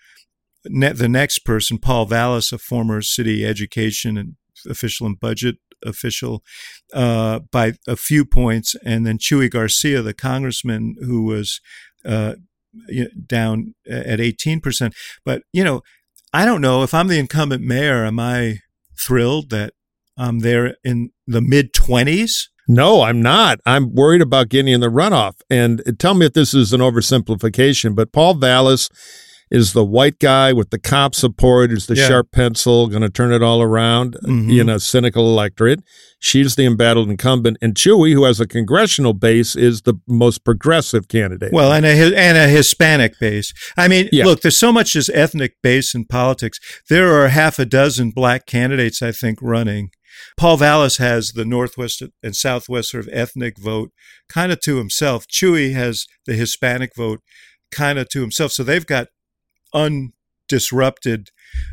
[0.67, 4.37] ne- the next person, Paul Vallas, a former city education and
[4.69, 6.43] official and budget official,
[6.95, 11.61] uh, by a few points, and then Chuy Garcia, the congressman who was
[12.05, 12.35] uh,
[13.27, 14.93] down at 18%.
[15.25, 15.83] But, you know,
[16.35, 18.59] I don't know if I'm the incumbent mayor, am I
[18.99, 19.73] thrilled that
[20.19, 22.49] I'm there in the mid 20s?
[22.67, 23.61] No, I'm not.
[23.65, 25.35] I'm worried about getting in the runoff.
[25.49, 28.89] And tell me if this is an oversimplification, but Paul Vallas
[29.51, 32.09] is the white guy with the cop support, is the Yeah.
[32.09, 34.61] sharp pencil, going to turn it all around Mhm.
[34.61, 35.81] in a cynical electorate.
[36.19, 37.59] She's the embattled incumbent.
[37.61, 41.53] And Chuy, who has a congressional base, is the most progressive candidate.
[41.53, 43.53] Well, and a and a Hispanic base.
[43.77, 44.25] I mean, Yeah.
[44.25, 46.59] look, there's so much as ethnic base in politics.
[46.89, 49.91] There are half a dozen black candidates, I think, running.
[50.37, 53.91] Paul Vallas has the Northwest and Southwest sort of ethnic vote
[54.29, 55.27] kind of to himself.
[55.29, 57.21] Chuy has the Hispanic vote
[57.73, 58.53] kind of to himself.
[58.53, 59.09] So they've got
[59.75, 61.29] undisrupted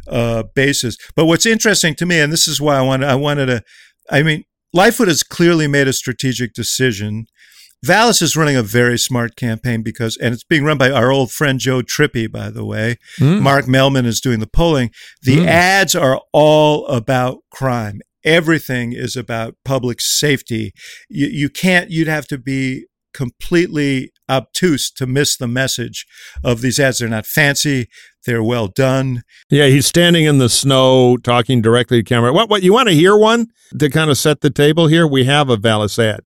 [0.07, 0.97] uh, bases.
[1.15, 3.63] But what's interesting to me, and this is why I wanted, I wanted to,
[4.09, 4.43] I mean,
[4.73, 7.25] Lightfoot has clearly made a strategic decision.
[7.83, 11.31] Vallas is running a very smart campaign because, and it's being run by our old
[11.31, 12.97] friend Joe Trippi, by the way.
[13.19, 13.41] Mm.
[13.41, 14.91] Mark Mellman is doing the polling.
[15.23, 15.47] The Mm.
[15.47, 18.01] ads are all about crime.
[18.23, 20.73] Everything is about public safety.
[21.09, 26.05] You, you can't, you'd have to be completely obtuse to miss the message
[26.43, 26.99] of these ads.
[26.99, 27.89] They're not fancy,
[28.25, 29.23] they're well done.
[29.49, 32.33] Yeah, he's standing in the snow talking directly to camera.
[32.33, 33.47] What what you want to hear one
[33.77, 35.07] to kind of set the table here?
[35.07, 36.21] We have a Vallas ad.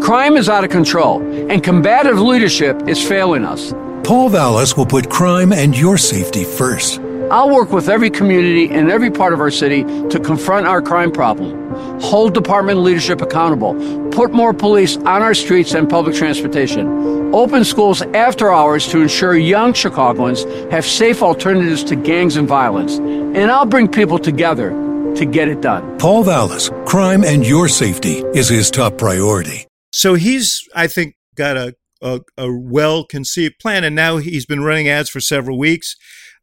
[0.00, 1.20] Crime is out of control,
[1.50, 3.72] and combative leadership is failing us.
[4.04, 7.00] Paul Vallas will put crime and your safety first.
[7.30, 11.10] I'll work with every community and every part of our city to confront our crime
[11.10, 13.74] problem, hold department leadership accountable,
[14.10, 19.36] put more police on our streets and public transportation, open schools after hours to ensure
[19.36, 24.70] young Chicagoans have safe alternatives to gangs and violence, and I'll bring people together
[25.16, 25.98] to get it done.
[25.98, 29.66] Paul Vallas, crime and your safety is his top priority.
[29.90, 34.62] So he's, I think, got a, a, a well conceived plan, and now he's been
[34.62, 35.96] running ads for several weeks.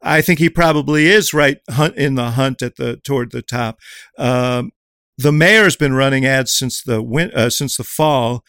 [0.04, 3.80] I think he probably is right hunt in the hunt at the toward the top.
[4.18, 4.70] Um,
[5.16, 8.44] the mayor's been running ads since the win, uh, since the fall,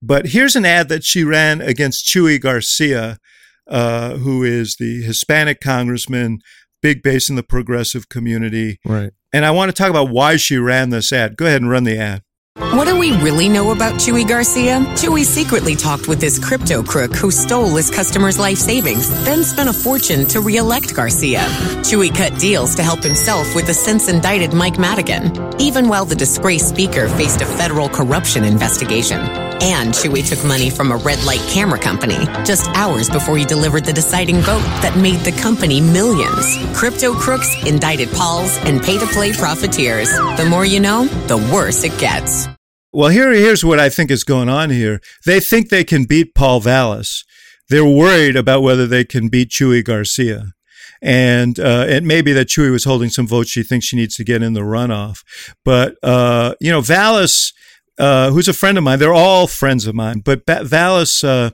[0.00, 3.18] but here's an ad that she ran against Chuy Garcia,
[3.66, 6.40] uh, who is the Hispanic congressman,
[6.82, 8.78] big base in the progressive community.
[8.84, 9.12] Right.
[9.32, 11.36] And I want to talk about why she ran this ad.
[11.36, 12.22] Go ahead and run the ad.
[12.58, 14.80] What do we really know about Chuy Garcia?
[14.96, 19.70] Chuy secretly talked with this crypto crook who stole his customers' life savings, then spent
[19.70, 21.40] a fortune to re-elect Garcia.
[21.80, 26.14] Chuy cut deals to help himself with the since indicted Mike Madigan, even while the
[26.14, 29.51] disgraced speaker faced a federal corruption investigation.
[29.62, 33.84] And Chuy took money from a red light camera company just hours before he delivered
[33.84, 36.58] the deciding vote that made the company millions.
[36.76, 40.10] Crypto crooks, indicted Pauls, and pay to play profiteers.
[40.10, 42.48] The more you know, the worse it gets.
[42.92, 45.00] Well, here, here's what I think is going on here.
[45.24, 47.24] They think they can beat Paul Vallas.
[47.68, 50.54] They're worried about whether they can beat Chuy Garcia.
[51.00, 54.16] And uh, it may be that Chuy was holding some votes she thinks she needs
[54.16, 55.22] to get in the runoff.
[55.64, 57.52] But, uh, you know, Vallas,
[57.98, 60.20] uh, who's a friend of mine, they're all friends of mine.
[60.20, 61.50] But ba- Vallas, uh,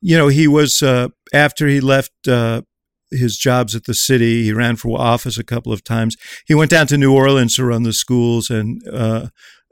[0.00, 2.62] you know, he was, uh, after he left uh,
[3.10, 4.44] his jobs at the city.
[4.44, 6.16] He ran for office a couple of times.
[6.46, 9.28] He went down to New Orleans to run the schools and uh,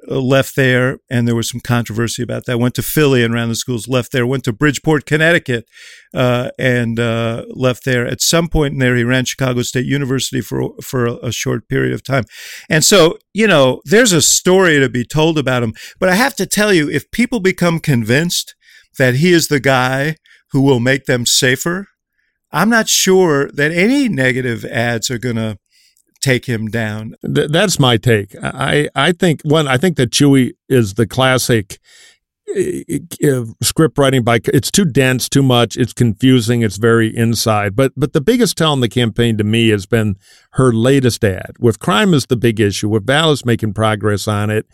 [0.06, 0.98] left there.
[1.10, 2.58] And there was some controversy about that.
[2.58, 4.26] Went to Philly and ran the schools, left there.
[4.26, 5.66] Went to Bridgeport, Connecticut,
[6.14, 8.06] uh, and uh, left there.
[8.06, 11.68] At some point in there, he ran Chicago State University for for a, a short
[11.68, 12.24] period of time.
[12.68, 15.74] And so, you know, there's a story to be told about him.
[15.98, 18.54] But I have to tell you, if people become convinced
[18.98, 20.16] that he is the guy
[20.52, 21.88] who will make them safer,
[22.50, 25.58] I'm not sure that any negative ads are going to
[26.20, 27.14] take him down.
[27.24, 28.34] Th- that's my take.
[28.42, 29.68] I, I think one.
[29.68, 31.78] I think that Chuy is the classic
[32.56, 37.76] uh, script writing by it's too dense too much it's confusing it's very inside.
[37.76, 40.16] But but the biggest tell in the campaign to me has been
[40.52, 41.52] her latest ad.
[41.58, 44.66] With crime is the big issue with Vallas making progress on it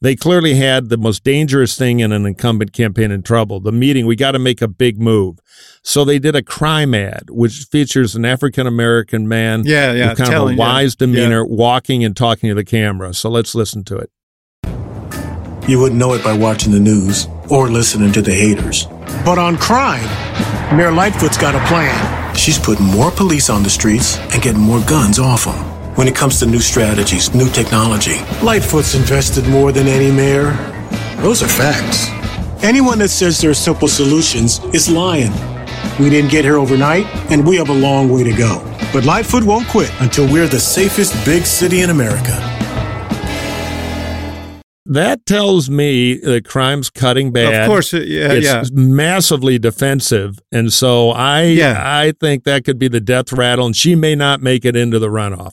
[0.00, 4.06] they clearly had the most dangerous thing in an incumbent campaign in trouble the meeting
[4.06, 5.38] we got to make a big move.
[5.82, 10.18] So they did a crime ad which features an African American man yeah yeah with
[10.18, 11.54] kind telling, of a wise yeah, demeanor yeah.
[11.54, 13.14] walking and talking to the camera.
[13.14, 14.10] So let's listen to it
[15.70, 18.86] you wouldn't know it by watching the news or listening to the haters.
[19.24, 20.04] But on crime,
[20.76, 22.34] Mayor Lightfoot's got a plan.
[22.34, 25.54] She's putting more police on the streets and getting more guns off them.
[25.94, 30.52] When it comes to new strategies, new technology, Lightfoot's invested more than any mayor.
[31.18, 32.08] Those are facts.
[32.64, 35.32] Anyone that says there are simple solutions is lying.
[36.00, 38.58] We didn't get here overnight, and we have a long way to go.
[38.92, 42.49] But Lightfoot won't quit until we're the safest big city in America
[44.90, 47.62] that tells me that crime's cutting bad.
[47.62, 48.62] Of course, uh, yeah, it's yeah.
[48.72, 51.80] massively defensive, and so I, Yeah.
[51.82, 54.98] I think that could be the death rattle, and she may not make it into
[54.98, 55.52] the runoff.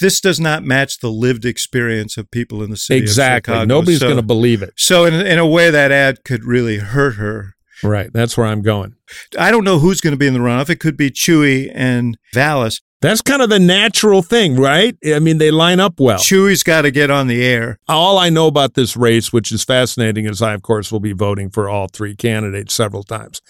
[0.00, 2.98] This does not match the lived experience of people in the city.
[3.00, 4.72] of exactly, nobody's So- going to believe it.
[4.76, 7.54] So, in, in a way, that ad could really hurt her.
[7.82, 8.94] Right, that's where I'm going.
[9.38, 10.70] I don't know who's going to be in the runoff.
[10.70, 12.80] It could be Chuy and Vallas.
[13.02, 14.96] That's kind of the natural thing, right?
[15.04, 16.20] I mean, they line up well.
[16.20, 17.80] Chuy's got to get on the air.
[17.88, 21.12] All I know about this race, which is fascinating, is I, of course, will be
[21.12, 23.42] voting for all three candidates several times.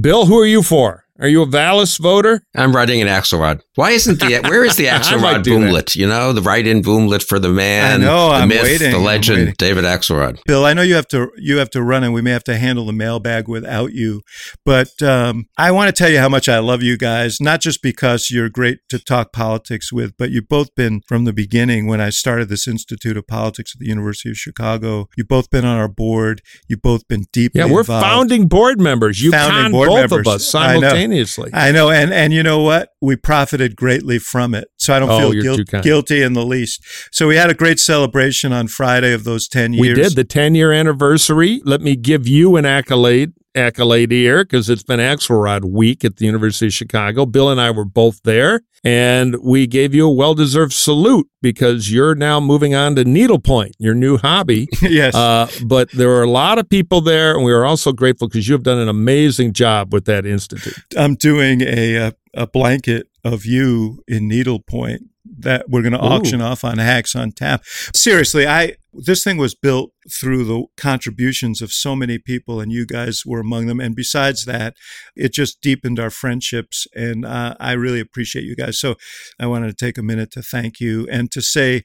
[0.00, 1.04] Bill, who are you for?
[1.18, 2.42] Are you a Vallas voter?
[2.54, 3.62] I'm writing an Axelrod.
[3.78, 5.70] Why isn't the where is the I might Axelrod do that.
[5.70, 5.94] boomlet?
[5.94, 8.98] You know, the write-in boomlet for the man, I know, the I'm myth, waiting, the
[8.98, 9.56] legend.
[9.56, 10.40] David Axelrod.
[10.46, 12.56] Bill, I know you have to you have to run, and we may have to
[12.56, 14.22] handle the mailbag without you.
[14.66, 17.40] But um, I want to tell you how much I love you guys.
[17.40, 21.32] Not just because you're great to talk politics with, but you've both been from the
[21.32, 21.86] beginning.
[21.86, 25.64] When I started this Institute of Politics at the University of Chicago, you've both been
[25.64, 26.42] on our board.
[26.66, 28.04] You've both been deeply Yeah, we're involved.
[28.04, 29.22] founding board members.
[29.22, 30.18] You Founding con board both members.
[30.18, 30.80] of us I know.
[30.80, 31.50] simultaneously.
[31.52, 32.90] I know, and and you know what?
[33.00, 36.82] We profited greatly from it, so I don't Oh, feel guil- guilty in the least.
[37.12, 39.96] So we had a great celebration on Friday of those ten years.
[39.96, 41.60] We did the 10 year anniversary.
[41.64, 46.26] Let me give you an accolade, accolade here, because it's been Axelrod week at the
[46.26, 47.26] University of Chicago.
[47.26, 51.92] Bill and I were both there, and we gave you a well deserved salute because
[51.92, 54.68] you're now moving on to needlepoint, your new hobby.
[54.82, 55.14] yes.
[55.14, 58.48] Uh, but there were a lot of people there, and we are also grateful because
[58.48, 60.78] you have done an amazing job with that institute.
[60.96, 65.02] I'm doing a a, a blanket of you in needlepoint
[65.38, 66.08] that we're going to Ooh.
[66.08, 67.64] auction off on Hacks on Tap.
[67.94, 72.86] Seriously, I this thing was built through the contributions of so many people, and you
[72.86, 73.80] guys were among them.
[73.80, 74.74] And besides that,
[75.14, 78.78] it just deepened our friendships, and uh, I really appreciate you guys.
[78.78, 78.96] So
[79.38, 81.84] I wanted to take a minute to thank you and to say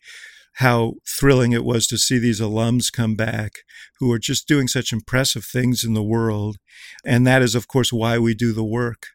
[0.58, 3.60] how thrilling it was to see these alums come back
[4.00, 6.58] who are just doing such impressive things in the world.
[7.04, 9.08] And that is, of course, why we do the work.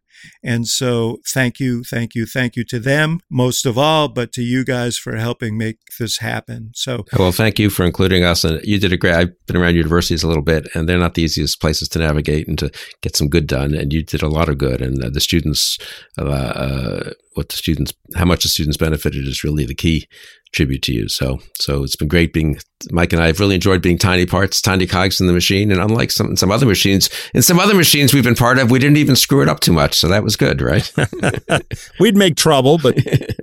[0.43, 4.43] And so, thank you, thank you, thank you to them most of all, but to
[4.43, 6.71] you guys for helping make this happen.
[6.75, 8.45] So, well, thank you for including us.
[8.45, 9.15] And you did a great.
[9.15, 12.49] I've been around universities a little bit, and they're not the easiest places to navigate
[12.49, 12.71] and to
[13.03, 13.75] get some good done.
[13.75, 15.79] And you did a lot of good, and the students,
[16.19, 20.09] uh, uh, what the students, how much the students benefited is really the key
[20.53, 21.09] tribute to you.
[21.09, 22.59] So, so it's been great being
[22.91, 25.71] Mike and I have really enjoyed being tiny parts, tiny cogs in the machine.
[25.71, 28.79] And unlike some some other machines, in some other machines we've been part of, we
[28.79, 29.95] didn't even screw it up too much.
[29.95, 30.93] So that was good, right?
[32.01, 32.97] We'd make trouble, but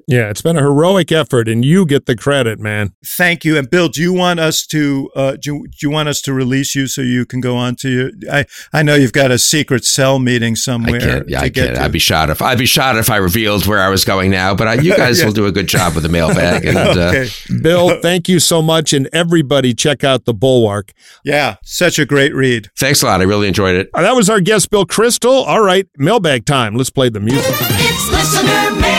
[0.07, 2.93] yeah, it's been a heroic effort, and you get the credit, man.
[3.03, 3.57] Thank you.
[3.57, 6.33] And Bill, do you want us to uh, do, you, do you want us to
[6.33, 8.11] release you so you can go on to your?
[8.31, 10.97] I I know you've got a secret cell meeting somewhere.
[10.97, 11.29] I can't.
[11.29, 11.75] Yeah, I can't.
[11.75, 11.81] To.
[11.81, 14.53] I'd be shot if I'd be shot if I revealed where I was going now.
[14.53, 15.25] But I, you guys yeah.
[15.25, 16.65] will do a good job with the mailbag.
[16.65, 17.25] And, uh, okay.
[17.25, 20.93] uh, Bill, thank you so much, and everybody check out the Bulwark.
[21.23, 22.69] Yeah, such a great read.
[22.77, 23.21] Thanks a lot.
[23.21, 23.89] I really enjoyed it.
[23.95, 25.45] That was our guest, Bill Kristol.
[25.47, 26.75] All right, mailbag time.
[26.75, 27.43] Let's play the music.
[27.47, 28.94] It's listener mailbag.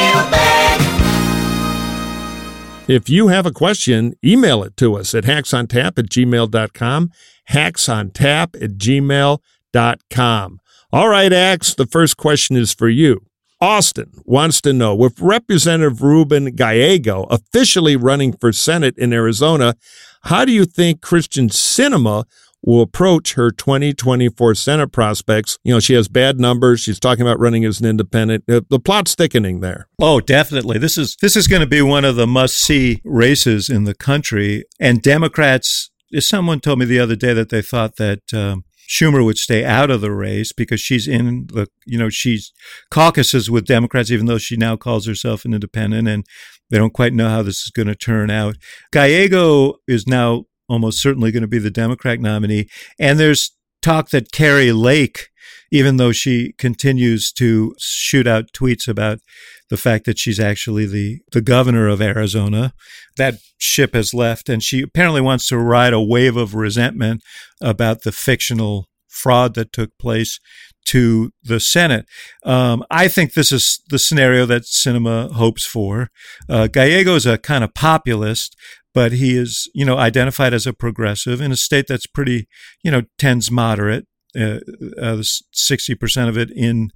[2.89, 7.11] If you have a question, email it to us at hacksontap at gmail.com.
[7.51, 10.61] Hacksontap at gmail.com.
[10.93, 13.26] All right, Axe, the first question is for you.
[13.61, 19.74] Austin wants to know with Representative Ruben Gallego officially running for Senate in Arizona,
[20.22, 22.24] how do you think Kyrsten Sinema
[22.67, 25.59] will approach her 2024 Senate prospects?
[25.64, 26.81] You know, she has bad numbers.
[26.81, 28.45] She's talking about running as an independent.
[28.47, 29.89] The plot's thickening there.
[29.99, 30.79] Oh, definitely.
[30.79, 34.64] This is this is going to be one of the must-see races in the country.
[34.79, 39.39] And Democrats, someone told me the other day that they thought that um, Schumer would
[39.39, 42.53] stay out of the race because she's in the, you know, she's
[42.91, 46.27] caucuses with Democrats, even though she now calls herself an independent, and
[46.71, 48.57] they don't quite know how this is going to turn out.
[48.93, 53.53] Gallego is now almost certainly going to be the Democrat nominee, and there's
[53.83, 55.29] talk that Kari Lake,
[55.71, 59.21] even though she continues to shoot out tweets about
[59.69, 62.73] the fact that she's actually the, the governor of Arizona.
[63.17, 67.23] That ship has left, and she apparently wants to ride a wave of resentment
[67.61, 70.39] about the fictional fraud that took place
[70.87, 72.07] to the Senate.
[72.45, 76.11] Um, I think this is the scenario that Sinema hopes for.
[76.49, 78.57] Uh, Gallego is a kind of populist,
[78.95, 82.49] but he is, you know, identified as a progressive in a state that's pretty,
[82.82, 84.07] you know, tends moderate.
[84.39, 84.61] Uh,
[85.01, 86.91] uh, 60% of it in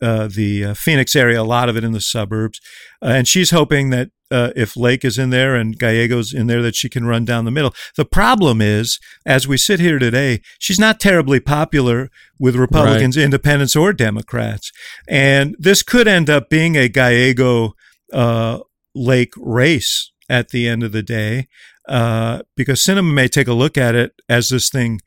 [0.00, 2.60] uh, the uh, Phoenix area, a lot of it in the suburbs.
[3.00, 6.62] Uh, and she's hoping that uh, if Lake is in there and Gallego's in there,
[6.62, 7.72] that she can run down the middle.
[7.96, 13.24] The problem is, as we sit here today, she's not terribly popular with Republicans, right.
[13.24, 14.72] independents, or Democrats.
[15.08, 17.74] And this could end up being a Gallego
[18.12, 18.58] uh,
[18.94, 21.46] Lake race at the end of the day,
[21.88, 25.00] uh, because Sinema may take a look at it as this thing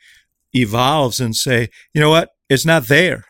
[0.54, 3.26] evolves and say, you know what, it's not there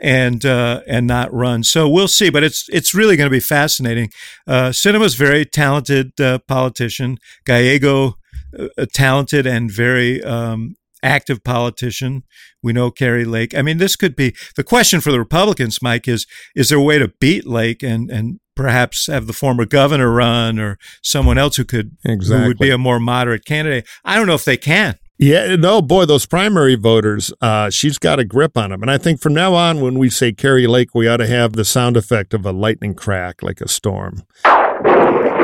[0.00, 1.62] and uh, and not run.
[1.62, 4.10] So we'll see, but it's it's really going to be fascinating.
[4.46, 7.18] Uh, Sinema's very talented uh, politician.
[7.44, 8.16] Gallego,
[8.58, 12.22] uh, a talented and very um, active politician.
[12.62, 13.56] We know Kari Lake.
[13.56, 15.82] I mean, this could be the question for the Republicans.
[15.82, 19.64] Mike is: Is there a way to beat Lake and and perhaps have the former
[19.64, 22.42] governor run or someone else who could exactly.
[22.42, 23.86] who would be a more moderate candidate?
[24.04, 24.96] I don't know if they can.
[25.22, 28.80] Yeah, no, boy, those primary voters, uh, she's got a grip on them.
[28.80, 31.52] And I think from now on, when we say Kari Lake, we ought to have
[31.52, 34.22] the sound effect of a lightning crack, like a storm.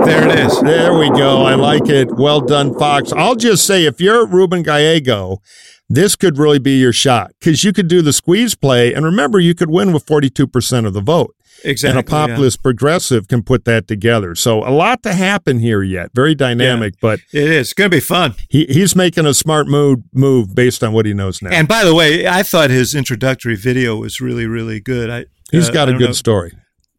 [0.07, 0.61] There it is.
[0.61, 1.43] There we go.
[1.43, 2.15] I like it.
[2.15, 3.13] Well done, Fox.
[3.13, 5.43] I'll just say if you're Ruben Gallego,
[5.89, 8.95] this could really be your shot because you could do the squeeze play.
[8.95, 11.35] And remember, you could win with 42% of the vote.
[11.65, 11.99] Exactly.
[11.99, 12.63] And a populist yeah.
[12.63, 14.37] progressive can put that together.
[14.37, 16.11] So a lot to happen here yet.
[16.15, 18.37] Very dynamic, yeah, but it is going to be fun.
[18.49, 21.51] He, he's making a smart move move based on what he knows now.
[21.51, 25.11] And by the way, I thought his introductory video was really really good.
[25.11, 26.13] I he's uh, got a good know.
[26.13, 26.53] story.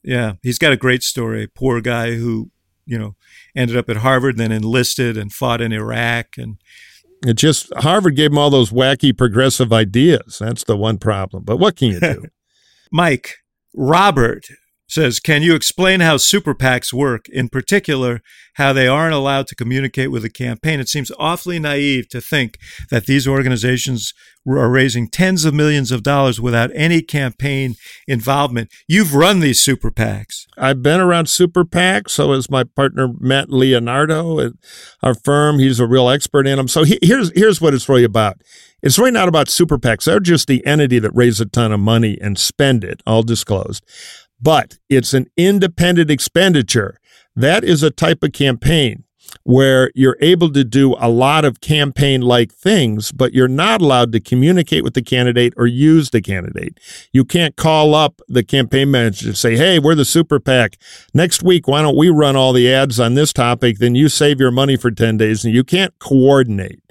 [0.03, 1.47] Yeah, he's got a great story.
[1.47, 2.51] Poor guy who
[2.87, 3.15] you know
[3.55, 6.57] ended up at Harvard, then enlisted and fought in Iraq and.
[7.25, 10.37] It just Harvard gave him all those wacky progressive ideas.
[10.39, 11.45] That's the one problem.
[11.45, 12.25] But what can you do?
[12.91, 13.37] Mike,
[13.73, 14.45] Robert
[14.87, 17.27] says, Can you explain how super PACs work?
[17.29, 18.21] In particular,
[18.53, 20.79] how they aren't allowed to communicate with the campaign?
[20.79, 22.57] It seems awfully naive to think
[22.89, 24.13] that these organizations
[24.47, 27.75] are raising tens of millions of dollars without any campaign
[28.07, 28.71] involvement.
[28.87, 30.47] You've run these super PACs.
[30.57, 32.11] I've been around super PACs.
[32.11, 34.53] So is my partner, Matt Leonardo at
[35.03, 35.59] our firm.
[35.59, 36.69] He's a real expert in them.
[36.69, 38.41] So he, here's, here's what it's really about.
[38.81, 40.05] It's really not about super PACs.
[40.05, 43.83] They're just the entity that raise a ton of money and spend it, all disclosed.
[44.39, 46.99] But it's an independent expenditure.
[47.35, 49.03] That is a type of campaign.
[49.47, 54.11] Where you're able to do a lot of campaign like things, but you're not allowed
[54.11, 56.77] to communicate with the candidate or use the candidate.
[57.13, 60.75] You can't call up the campaign manager and say, Hey, we're the super PAC.
[61.13, 63.77] Next week, why don't we run all the ads on this topic?
[63.77, 66.81] Then you save your money for 10 days and you can't coordinate.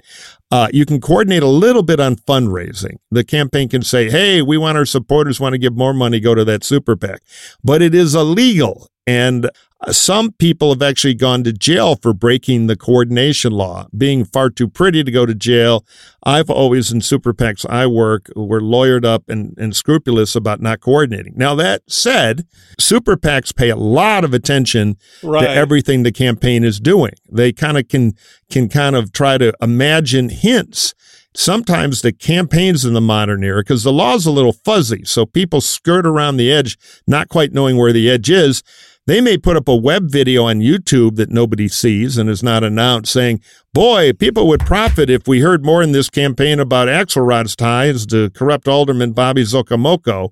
[0.49, 2.97] Uh, you can coordinate a little bit on fundraising.
[3.11, 6.33] The campaign can say, hey, we want our supporters want to give more money, go
[6.33, 7.21] to that super PAC.
[7.63, 8.89] But it is illegal.
[9.05, 9.49] And
[9.91, 14.67] some people have actually gone to jail for breaking the coordination law, being far too
[14.67, 15.85] pretty to go to jail.
[16.23, 20.81] I've always, in super PACs I work, were lawyered up and, and scrupulous about not
[20.81, 21.33] coordinating.
[21.35, 22.47] Now, that said,
[22.79, 25.41] super PACs pay a lot of attention Right.
[25.41, 27.13] to everything the campaign is doing.
[27.31, 28.13] They kind of can,
[28.49, 30.95] can kind of try to imagine hints.
[31.35, 35.61] Sometimes the campaigns in the modern era, because the law's a little fuzzy, so people
[35.61, 38.63] skirt around the edge, not quite knowing where the edge is.
[39.07, 42.65] They may put up a web video on YouTube that nobody sees and is not
[42.65, 43.39] announced saying,
[43.73, 48.29] boy, people would profit if we heard more in this campaign about Axelrod's ties to
[48.31, 50.31] corrupt Alderman Bobby Zokamoko.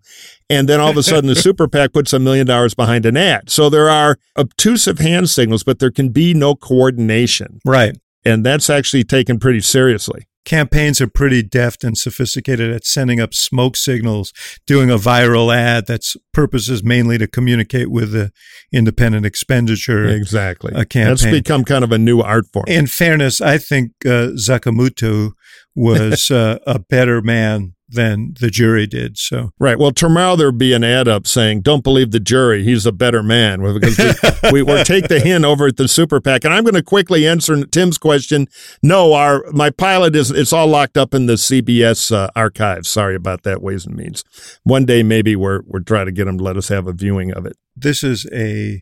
[0.49, 3.15] And then all of a sudden the super PAC puts a million dollars behind an
[3.15, 3.49] ad.
[3.49, 7.61] So there are obtrusive hand signals, but there can be no coordination.
[7.63, 7.97] Right.
[8.25, 10.27] And that's actually taken pretty seriously.
[10.45, 14.31] Campaigns are pretty deft and sophisticated at sending up smoke signals,
[14.65, 18.31] doing a viral ad that's purpose is mainly to communicate with the
[18.71, 20.05] independent expenditure.
[20.05, 20.71] Exactly.
[20.75, 21.09] A campaign.
[21.09, 22.65] That's become kind of a new art form.
[22.67, 25.31] In fairness, I think uh, Zakamuto
[25.75, 29.17] was uh, a better man than the jury did.
[29.17, 29.77] So Right.
[29.77, 33.21] Well, tomorrow there'll be an ad up saying, "Don't believe the jury; he's a better
[33.21, 36.63] man." Because we, we will take the hint over at the super PAC, and I'm
[36.63, 38.47] going to quickly answer Tim's question.
[38.81, 42.89] No, our my pilot is it's all locked up in the CBS uh, archives.
[42.89, 44.23] Sorry about that, Ways and Means.
[44.63, 47.31] One day maybe we're we're trying to get them to let us have a viewing
[47.31, 47.57] of it.
[47.75, 48.81] this is a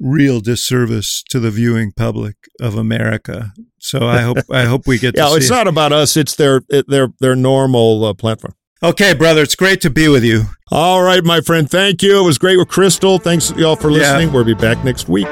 [0.00, 3.52] real disservice to the viewing public of America.
[3.78, 5.50] So I hope I hope we get to Yeah, it's it.
[5.52, 8.54] not about us; it's their their their normal uh, platform.
[8.82, 10.44] Okay, brother, it's great to be with you.
[10.70, 11.70] All right, my friend.
[11.70, 12.20] Thank you.
[12.20, 13.20] It was great with Kristol.
[13.22, 13.98] Thanks y'all for Yeah.
[13.98, 14.32] listening.
[14.32, 15.28] We'll be back next week.